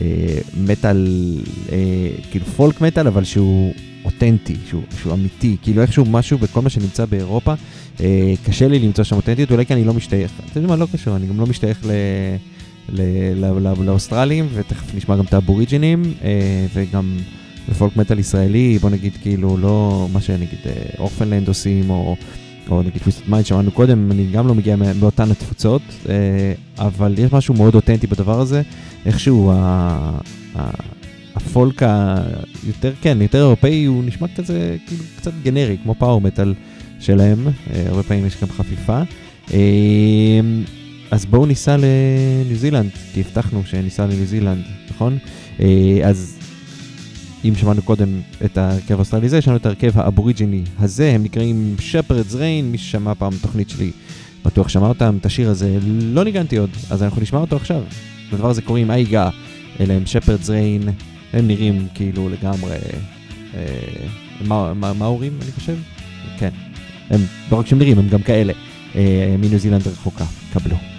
[0.00, 1.06] אה, מטאל,
[1.72, 1.78] אה,
[2.30, 3.72] כאילו פולק מטאל, אבל שהוא
[4.04, 7.54] אותנטי, שהוא, שהוא אמיתי, כאילו איכשהו משהו בכל מה שנמצא באירופה,
[8.00, 10.86] אה, קשה לי למצוא שם אותנטיות, אולי כי אני לא משתייך, אתם יודעים מה, לא
[10.92, 12.36] קשור, אני גם לא משתייך ל-
[13.84, 17.16] לאוסטרלים, ותכף נשמע גם את האבוריג'ינים, אה, וגם
[17.68, 22.16] בפולק מטאל ישראלי, בוא נגיד כאילו לא מה שנגיד אה, Orphaned Land עושים, או,
[22.70, 26.14] או נגיד Twisted Mind שמענו קודם, אני גם לא מגיע מאותן התפוצות, אה,
[26.78, 28.62] אבל יש משהו מאוד אותנטי בדבר הזה,
[29.06, 30.18] איכשהו ה-
[31.34, 36.54] ה folk היותר, כן, יותר אירופאי, הוא נשמע כזה כאילו קצת גנרי, כמו power metal
[37.00, 39.02] שלהם, אה, הרבה פעמים יש גם חפיפה.
[41.10, 45.18] אז בואו ניסע לניו זילנד, כי הבטחנו שניסע לניו זילנד, נכון?
[46.04, 46.38] אז
[47.44, 48.08] אם שמענו קודם
[48.44, 52.78] את ההרכב האוסטרלי הזה, יש לנו את ההרכב האבוריג'יני הזה, הם נקראים Shepherds Reign, מי
[52.78, 53.90] ששמע פעם תוכנית שלי
[54.44, 57.82] בטוח שמע אותם, את השיר הזה לא ניגנתי עוד, אז אנחנו נשמע אותו עכשיו.
[58.32, 59.30] לדבר הזה קוראים Aiga,
[59.80, 60.82] אלה הם Shepherds Reign,
[61.32, 62.76] הם נראים כאילו לגמרי,
[63.54, 63.60] אה,
[64.44, 65.76] מה, מה, אני חושב?
[66.38, 66.50] כן,
[67.10, 67.20] הם
[67.52, 68.52] לא רק שהם נראים, הם גם כאלה,
[68.94, 70.91] אה, מניו זילנד רחוקה, קבלו.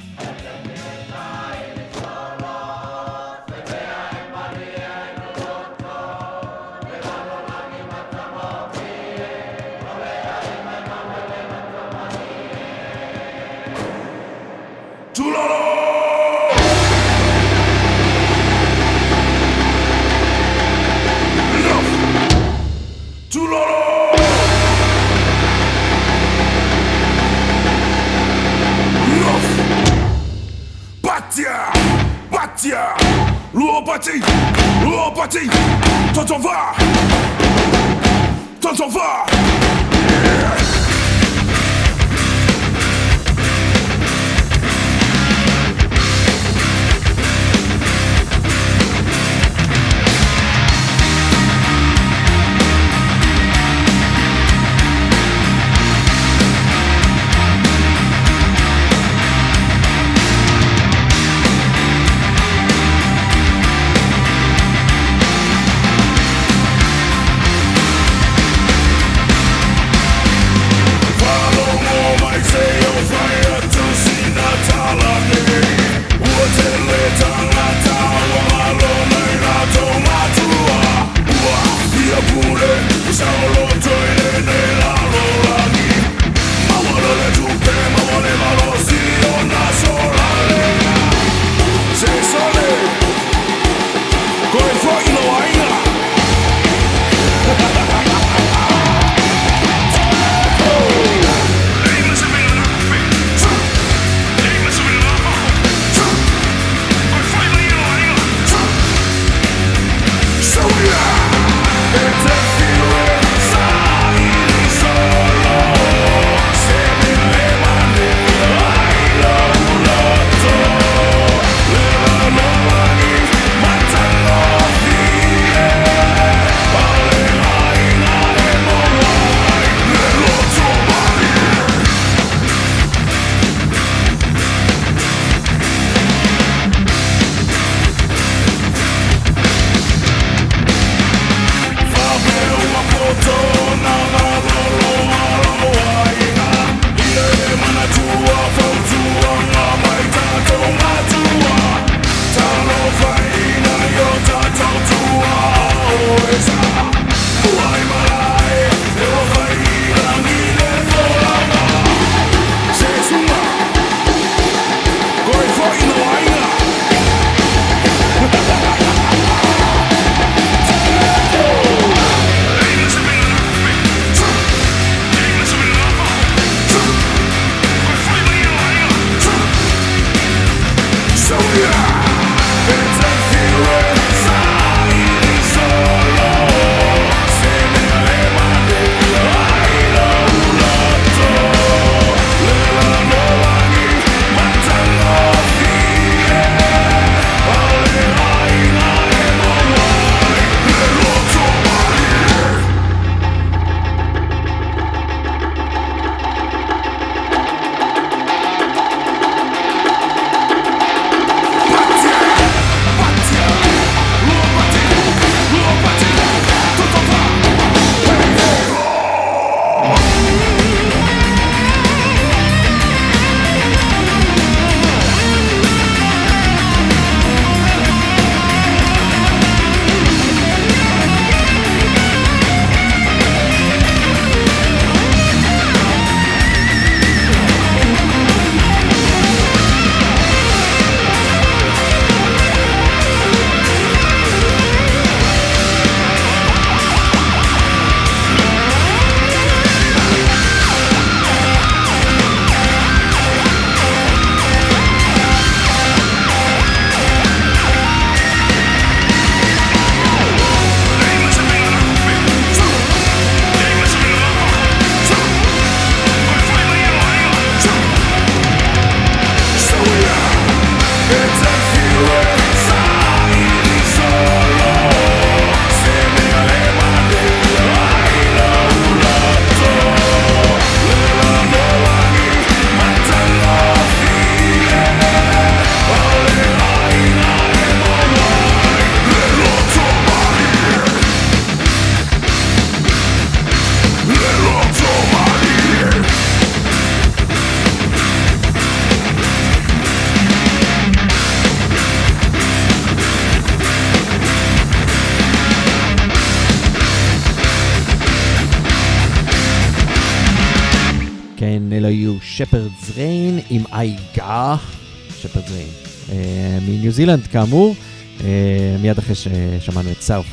[316.93, 317.75] זילנד כאמור,
[318.23, 320.25] אה, מיד אחרי ששמענו את South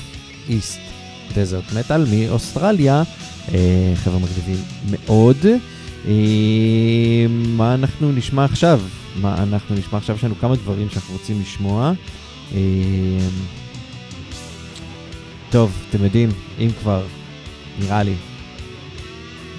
[0.48, 0.78] East
[1.34, 3.02] Desert Metal מאוסטרליה,
[3.54, 5.36] אה, חבר'ה מגניבים מאוד.
[6.08, 6.12] אה,
[7.28, 8.80] מה אנחנו נשמע עכשיו?
[9.16, 10.16] מה אנחנו נשמע עכשיו?
[10.16, 11.92] יש לנו כמה דברים שאנחנו רוצים לשמוע.
[15.50, 16.28] טוב, אתם יודעים,
[16.58, 17.02] אם כבר,
[17.80, 18.14] נראה לי.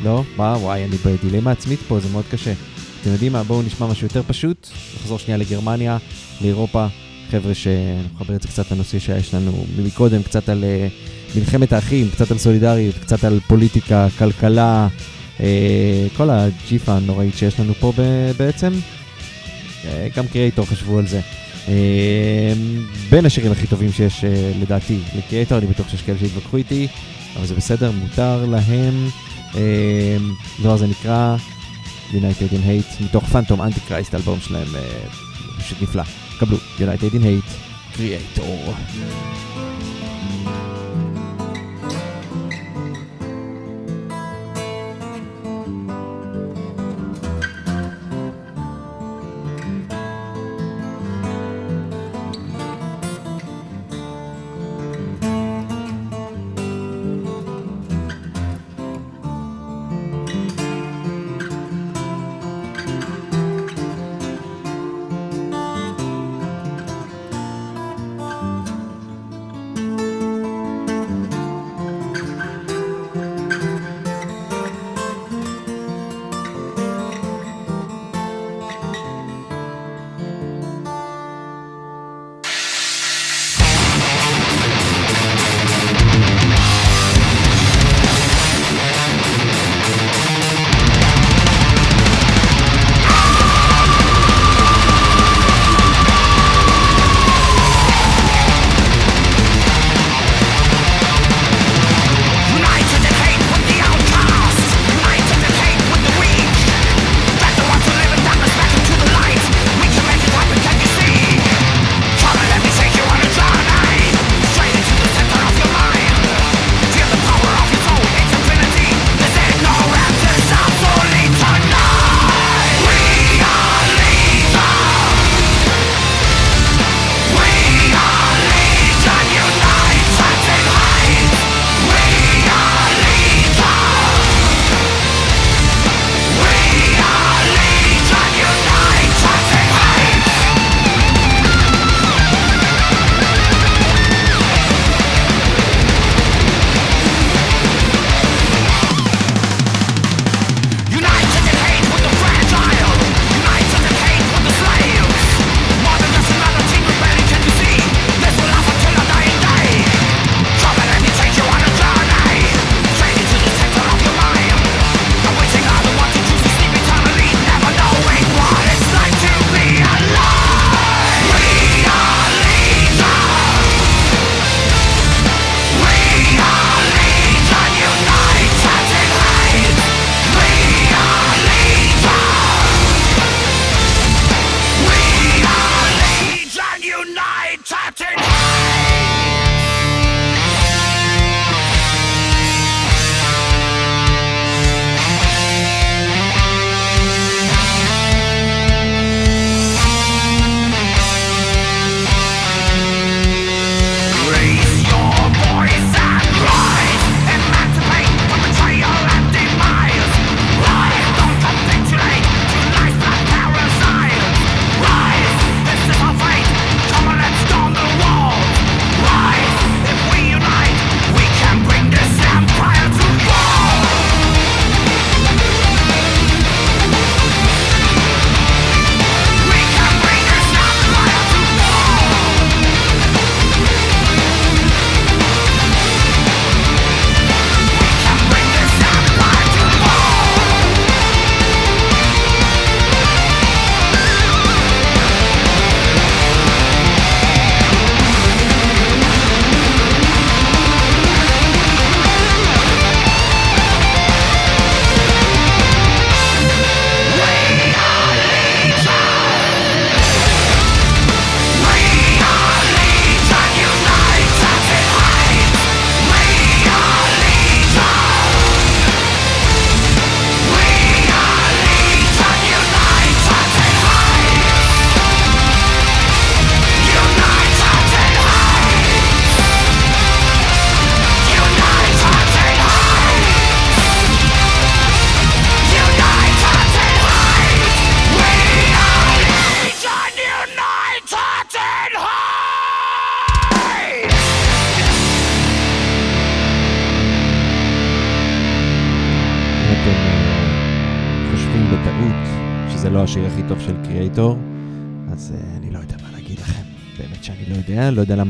[0.04, 0.24] לא?
[0.38, 0.58] מה?
[0.58, 2.54] וואי, אני בדילמה עצמית פה, זה מאוד קשה.
[3.02, 3.44] אתם יודעים מה?
[3.44, 4.70] בואו נשמע משהו יותר פשוט.
[5.00, 5.98] נחזור שנייה לגרמניה,
[6.42, 6.88] לאירופה.
[7.32, 12.32] חבר'ה, שנחבר את זה קצת לנושא שיש לנו מקודם, קצת על uh, מלחמת האחים, קצת
[12.32, 14.88] על סולידריות, קצת על פוליטיקה, כלכלה,
[15.38, 15.42] uh,
[16.18, 17.94] כל הג'יפה הנוראית שיש לנו פה
[18.38, 18.74] בעצם.
[18.74, 19.86] Uh,
[20.18, 21.22] גם קריאייטור חשבו על זה.
[23.10, 24.24] בין השירים הכי טובים שיש
[24.62, 26.88] לדעתי לקריאייטור, אני בטוח שיש כאלה שהתווכחו איתי,
[27.36, 29.08] אבל זה בסדר, מותר להם.
[29.54, 31.36] Uh, זה נקרא
[32.14, 36.04] United in Hate, מתוך פנטום אנטי קרייסט, אלבום שלהם uh, פשוט נפלא.
[36.40, 37.52] קבלו, United in Hate,
[37.96, 38.74] קריאייטור.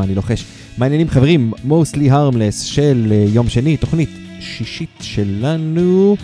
[0.01, 0.45] למה אני לוחש.
[0.77, 1.53] מה העניינים חברים?
[1.67, 4.09] mostly harmless של אה, יום שני, תוכנית
[4.39, 6.15] שישית שלנו.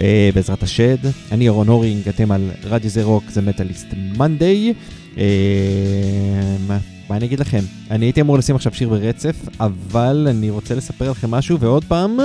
[0.00, 0.96] אה, בעזרת השד,
[1.32, 3.86] אני ירון הורינג, אתם על רדיו זה רוק, זה מטאליסט
[4.18, 4.72] מנדי.
[5.18, 5.24] אה,
[6.68, 6.78] מה,
[7.10, 7.60] מה אני אגיד לכם?
[7.90, 12.18] אני הייתי אמור לשים עכשיו שיר ברצף, אבל אני רוצה לספר לכם משהו, ועוד פעם,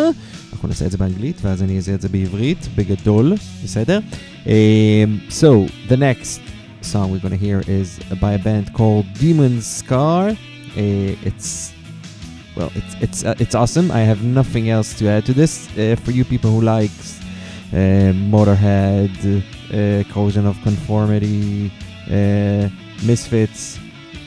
[0.54, 3.34] אנחנו נעשה את זה באנגלית, ואז אני אעשה את זה בעברית, בגדול,
[3.64, 4.00] בסדר?
[4.48, 6.40] אה, so, the next
[6.82, 10.51] song we're gonna hear is by a band called Demon Scar.
[10.78, 11.74] Uh, it's
[12.56, 13.92] well, it's it's uh, it's awesome.
[13.92, 15.68] I have nothing else to add to this.
[15.78, 17.20] Uh, for you people who likes
[17.74, 19.12] uh, Motorhead,
[20.12, 21.72] Corrosion of Conformity,
[23.04, 23.80] Misfits,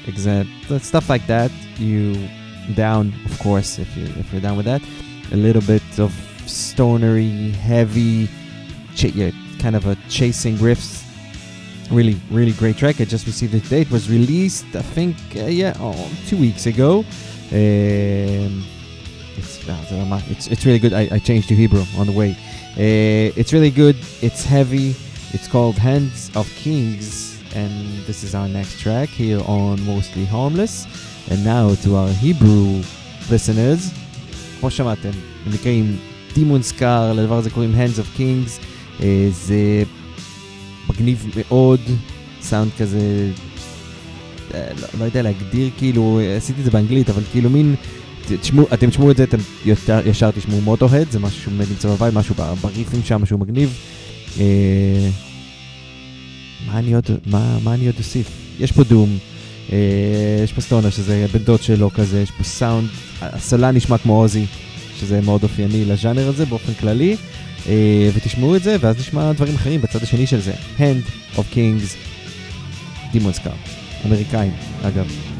[0.07, 0.49] except
[0.81, 1.51] stuff like that.
[1.79, 2.29] You
[2.75, 4.83] down, of course, if you if you're down with that.
[5.33, 6.13] A little bit of
[6.47, 8.29] stonery, heavy,
[8.95, 11.04] ch- yeah, kind of a chasing riffs.
[11.92, 13.02] Really, really great track.
[13.02, 13.82] I just received it today.
[13.82, 17.00] It was released, I think, uh, yeah, oh, two weeks ago.
[17.52, 18.64] Um,
[19.36, 20.94] it's, uh, it's it's really good.
[20.94, 22.32] I, I changed to Hebrew on the way.
[22.78, 23.96] Uh, it's really good.
[24.22, 24.96] It's heavy.
[25.34, 27.74] It's called Hands of Kings, and
[28.06, 30.86] this is our next track here on Mostly Harmless.
[31.32, 32.84] And now to our Hebrew
[33.32, 33.92] listeners,
[34.60, 35.10] כמו שמעתם,
[35.46, 35.98] הם נקראים
[36.34, 38.60] דימון סקאר, לדבר הזה קוראים Hands of Kings.
[39.00, 39.84] Uh, זה
[40.89, 41.81] מגניב מאוד,
[42.41, 43.31] סאונד כזה,
[44.55, 47.75] אה, לא, לא יודע להגדיר, כאילו, עשיתי את זה באנגלית, אבל כאילו מין,
[48.41, 52.35] תשמעו, אתם תשמעו את זה, אתם יותר, ישר תשמעו מוטוהד, זה משהו נמצא בבית, משהו
[52.61, 53.79] בריפים שם, משהו מגניב.
[54.41, 55.09] אה,
[56.67, 58.31] מה אני עוד, מה, מה אני עוד אוסיף?
[58.61, 59.19] יש פה דום,
[59.73, 59.79] אה,
[60.45, 62.89] יש פה סטונר שזה בן דוד שלו כזה, יש פה סאונד,
[63.21, 64.47] הסולן נשמע כמו עוזי,
[65.01, 67.17] שזה מאוד אופייני לז'אנר הזה באופן כללי.
[67.69, 70.53] אה, ותשמעו את זה, ואז נשמע דברים אחרים בצד השני של זה.
[70.79, 71.97] Hand of Kings,
[73.13, 73.53] דימון סקאר.
[74.07, 75.34] אמריקאים, אגב.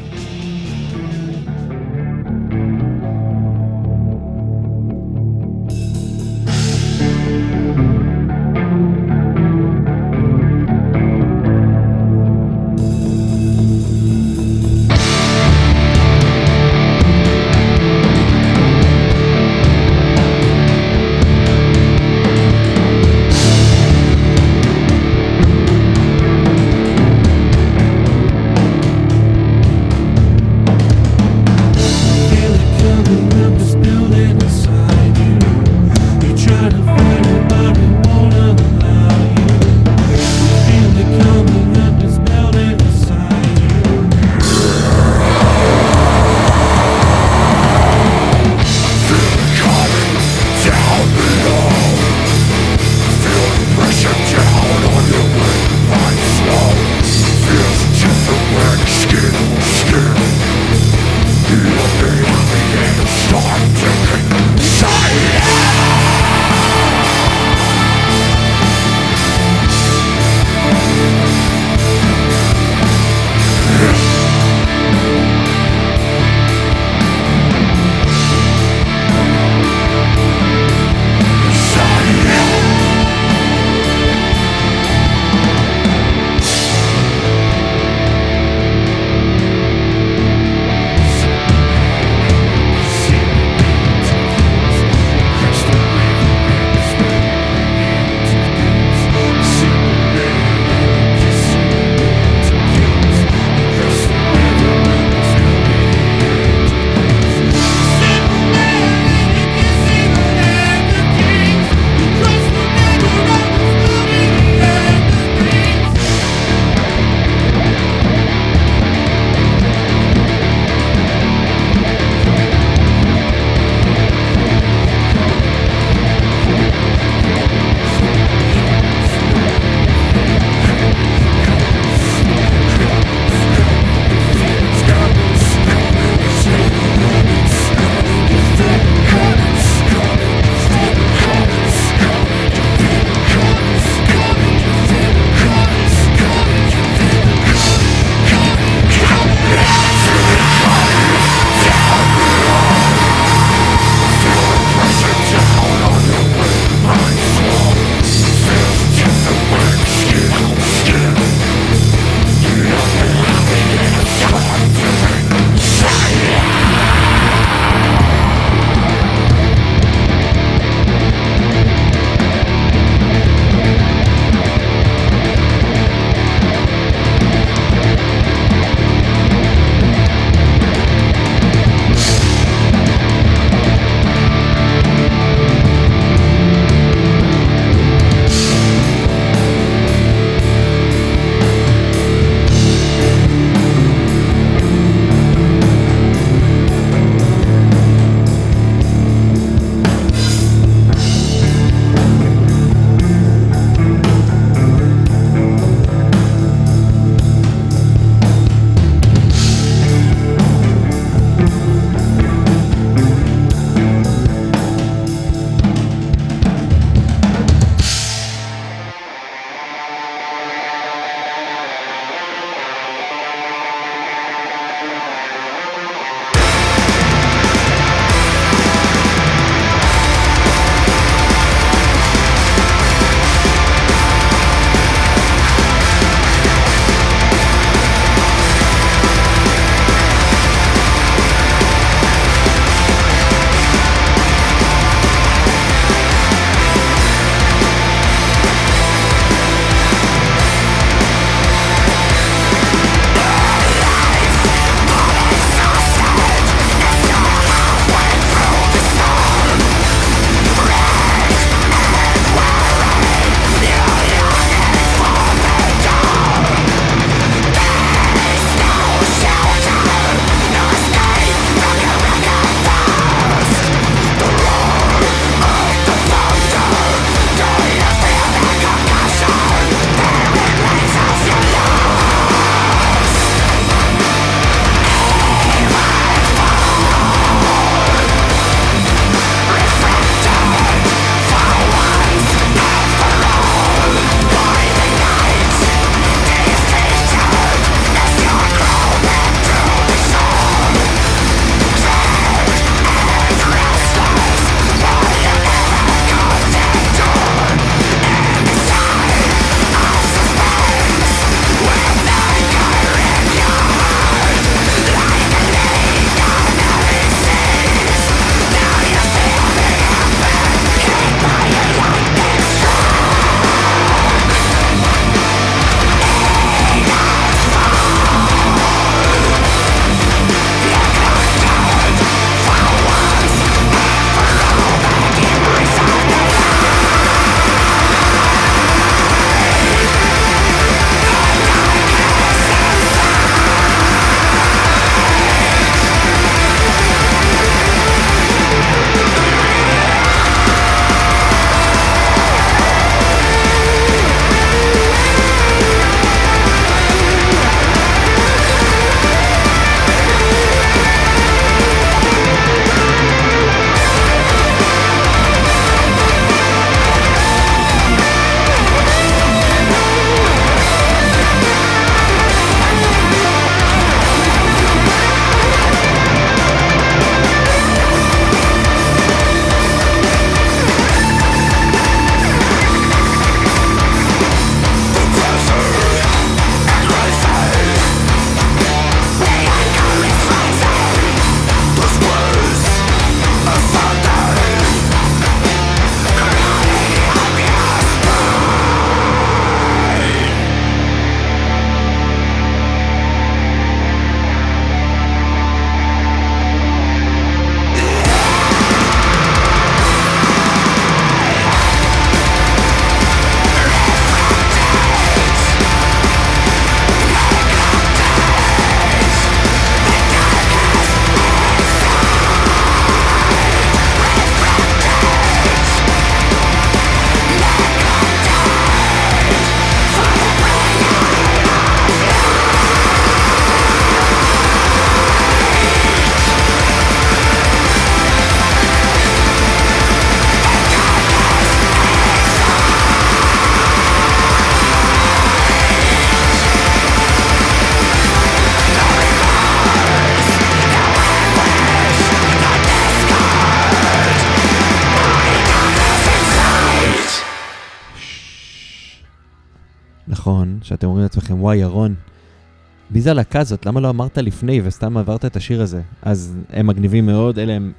[463.05, 463.65] זה הלהקה הזאת?
[463.65, 465.81] למה לא אמרת לפני וסתם עברת את השיר הזה?
[466.01, 467.71] אז הם מגניבים מאוד, אלה הם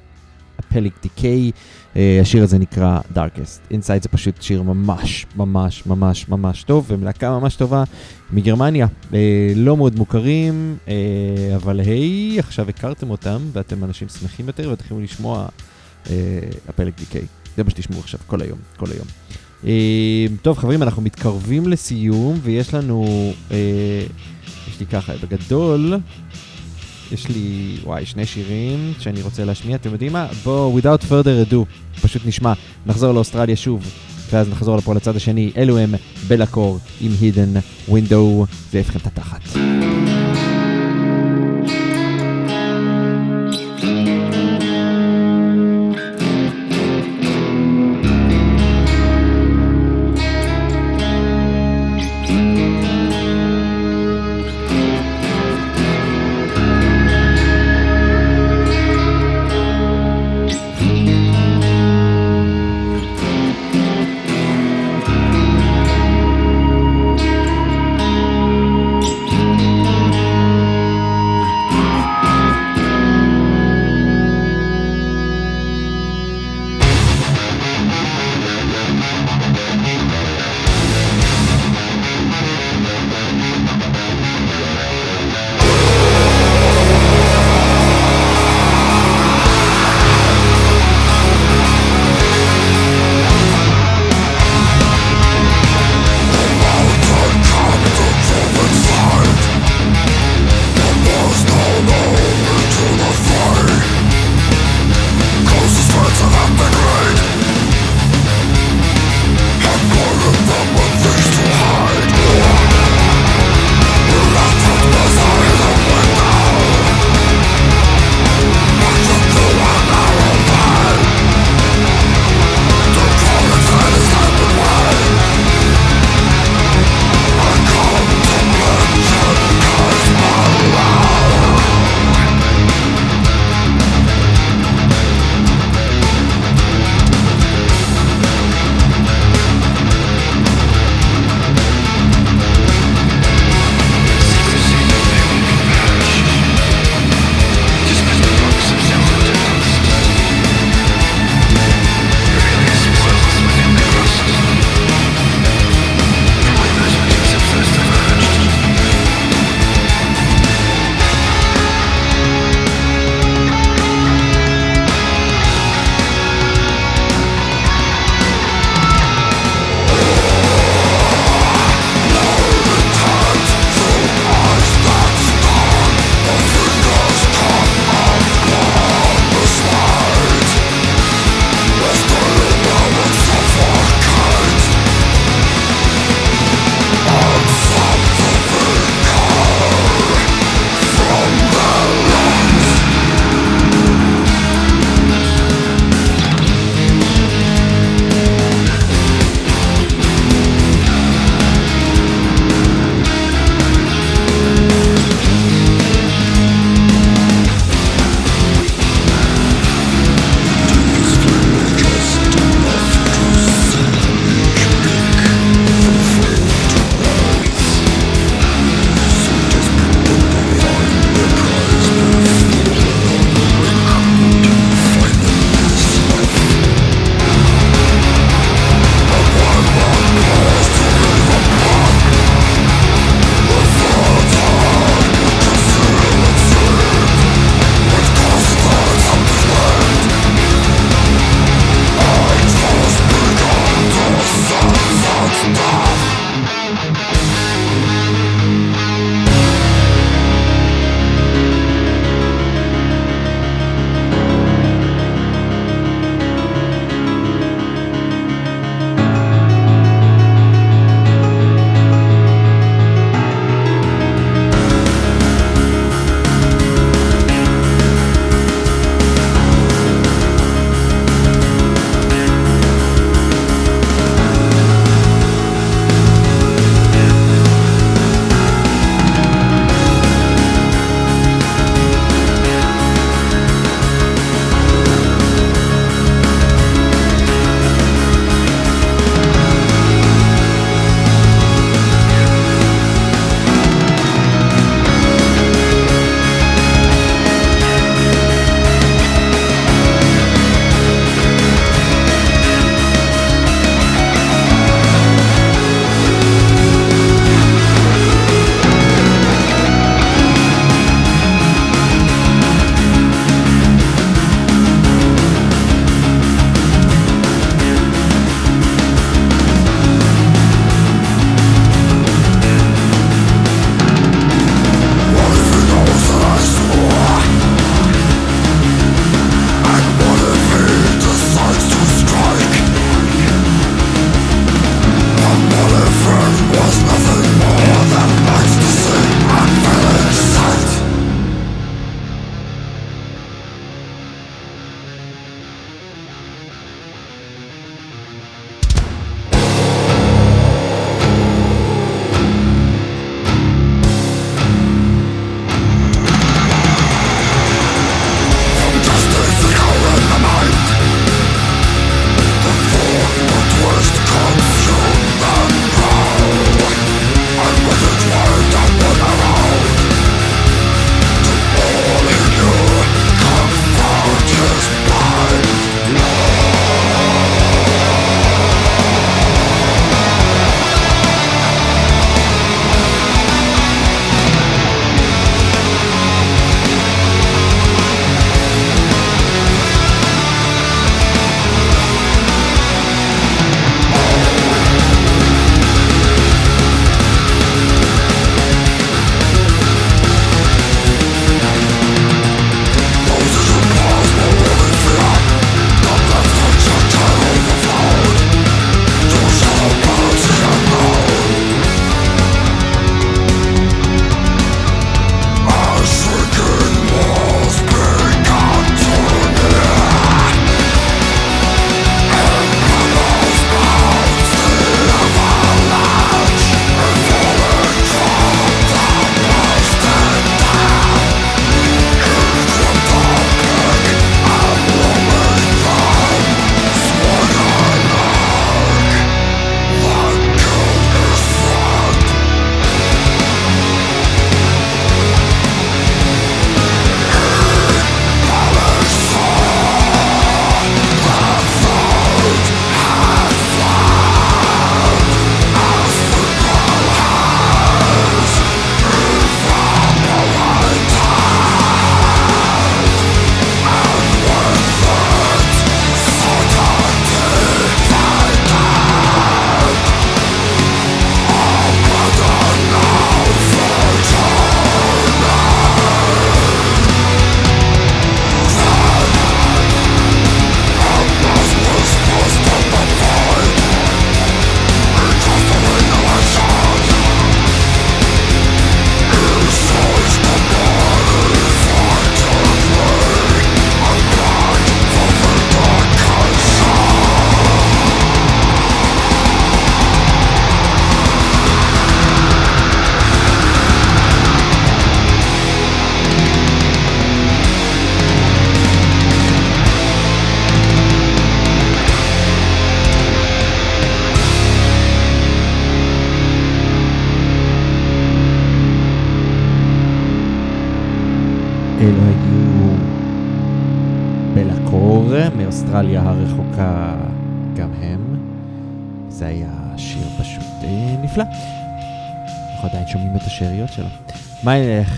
[0.59, 1.51] הפליק דיקיי,
[2.21, 3.71] השיר הזה נקרא Darkest.
[3.73, 7.83] Inside זה פשוט שיר ממש, ממש, ממש, ממש טוב, והם להקה ממש טובה
[8.31, 8.87] מגרמניה.
[9.13, 10.93] אה, לא מאוד מוכרים, אה,
[11.55, 15.47] אבל היי, עכשיו הכרתם אותם, ואתם אנשים שמחים יותר, ותתחילו לשמוע
[16.09, 16.39] אה,
[16.69, 17.25] הפליק דיקיי.
[17.57, 19.07] זה מה שתשמעו עכשיו כל היום, כל היום.
[19.65, 23.05] אה, טוב, חברים, אנחנו מתקרבים לסיום, ויש לנו,
[23.51, 24.03] אה,
[24.77, 25.93] יש לי ככה, בגדול,
[27.11, 30.27] יש לי, וואי, שני שירים שאני רוצה להשמיע, אתם יודעים מה?
[30.43, 31.55] בואו, without further ado,
[32.01, 32.53] פשוט נשמע,
[32.85, 33.85] נחזור לאוסטרליה שוב,
[34.31, 35.95] ואז נחזור לפה לצד השני, אלו הם
[36.27, 37.59] בלקור עם hidden
[37.91, 39.41] window, זה יפכם את התחת.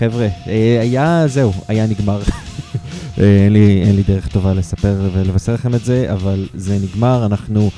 [0.00, 2.20] חבר'ה, אה, היה, זהו, היה נגמר.
[3.18, 7.26] אה, אין, לי, אין לי דרך טובה לספר ולבשר לכם את זה, אבל זה נגמר,
[7.26, 7.70] אנחנו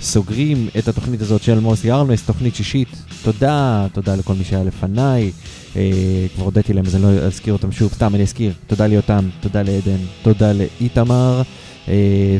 [0.00, 2.88] סוגרים את התוכנית הזאת של מוסי ארמלס, תוכנית שישית.
[3.22, 5.30] תודה, תודה לכל מי שהיה לפניי.
[5.76, 8.52] אה, כבר הודיתי להם אז אני לא אזכיר אותם שוב, סתם אני אזכיר.
[8.66, 11.42] תודה ליותם, תודה לעדן, תודה לאיתמר,
[11.88, 12.38] אה,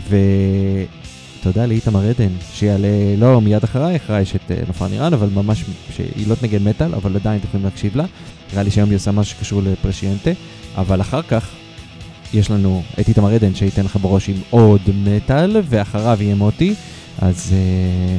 [1.40, 2.89] ותודה לאיתמר עדן, שיעלה,
[3.19, 5.65] לא מיד אחריי, אחריי יש את אה, נופר נירן, אבל ממש,
[5.97, 8.05] שהיא לא תנגן מטאל, אבל עדיין אתם יכולים להקשיב לה.
[8.52, 10.30] נראה לי שהיום היא עושה משהו שקשור לפרשיאנטה,
[10.76, 11.50] אבל אחר כך
[12.34, 16.74] יש לנו את איתמר עדן שייתן לך בראש עם עוד מטאל, ואחריו יהיה מוטי,
[17.18, 18.18] אז אה,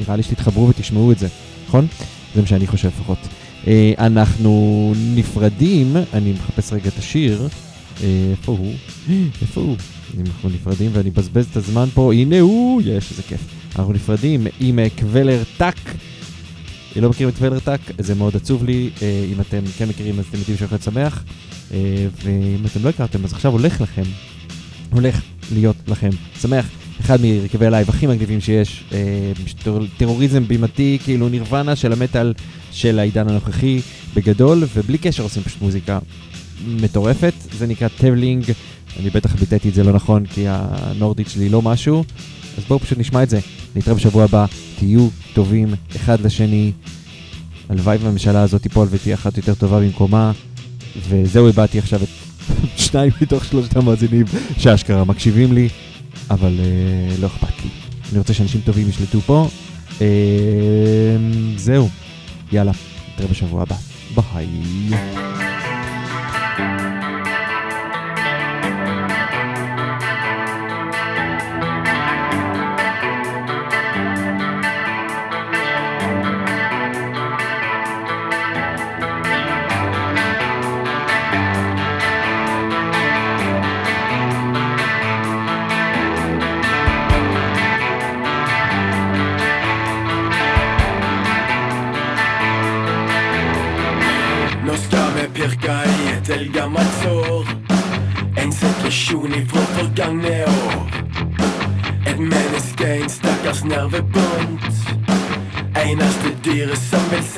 [0.00, 1.28] נראה לי שתתחברו ותשמעו את זה,
[1.68, 1.86] נכון?
[2.34, 3.18] זה מה שאני חושב לפחות.
[3.66, 7.48] אה, אנחנו נפרדים, אני מחפש רגע את השיר,
[8.02, 8.72] אה, איפה הוא?
[9.42, 9.76] איפה הוא?
[10.20, 13.40] אנחנו נפרדים ואני מבזבז את הזמן פה, הנה הוא, יש, איזה כיף.
[13.76, 15.94] אנחנו נפרדים עם Kvelertak.
[16.96, 20.24] אני לא מכירים את Kvelertak, זה מאוד עצוב לי, אה, אם אתם כן מכירים אז
[20.30, 21.24] אתם יודעים שהולך להיות שמח,
[21.72, 21.78] אה,
[22.24, 24.02] ואם אתם לא הכרתם אז עכשיו הולך לכם,
[24.90, 25.20] הולך
[25.52, 26.10] להיות לכם
[26.40, 26.66] שמח.
[27.00, 28.98] אחד מהרכבי ה live הכי מגניבים שיש, אה,
[29.62, 32.32] טרור- טרוריזם בימתי, כאילו נירוונה של המטאל
[32.72, 33.80] של העידן הנוכחי
[34.14, 35.98] בגדול, ובלי קשר עושים פשוט מוזיקה
[36.66, 38.44] מטורפת, זה נקרא Tevling,
[39.00, 42.04] אני בטח ביטאתי את זה לא נכון כי הנורדית שלי לא משהו,
[42.58, 43.40] אז בואו פשוט נשמע את זה.
[43.76, 44.46] נתראה בשבוע הבא,
[44.78, 46.72] תהיו טובים אחד לשני,
[47.68, 50.32] הלוואי והממשלה הזאת תיפול ותהיה אחת יותר טובה במקומה,
[51.08, 52.08] וזהו, איבדתי עכשיו את
[52.76, 54.26] שניים מתוך שלושת המאזינים
[54.58, 55.68] שאשכרה מקשיבים לי,
[56.30, 57.70] אבל אה, לא אכפת לי.
[58.10, 59.48] אני רוצה שאנשים טובים ישלטו פה.
[60.00, 60.06] אה,
[61.56, 61.88] זהו,
[62.52, 62.72] יאללה,
[63.14, 63.76] נתראה בשבוע הבא.
[64.14, 64.48] ביי.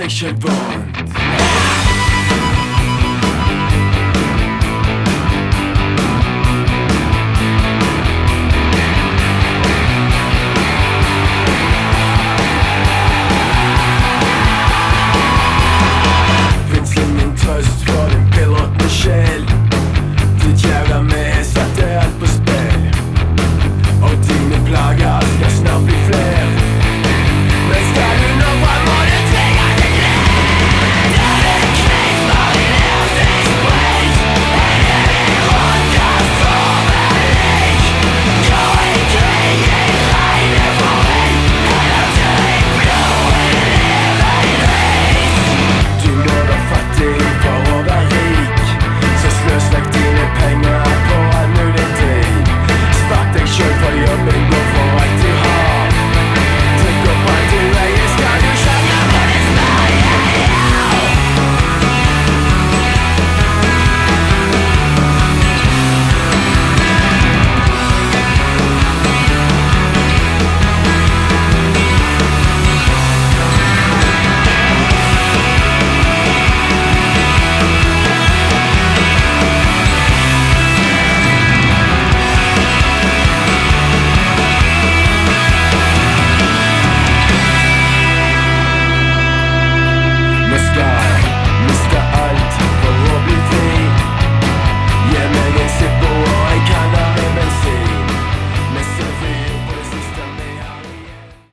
[0.06, 0.85] I should roar.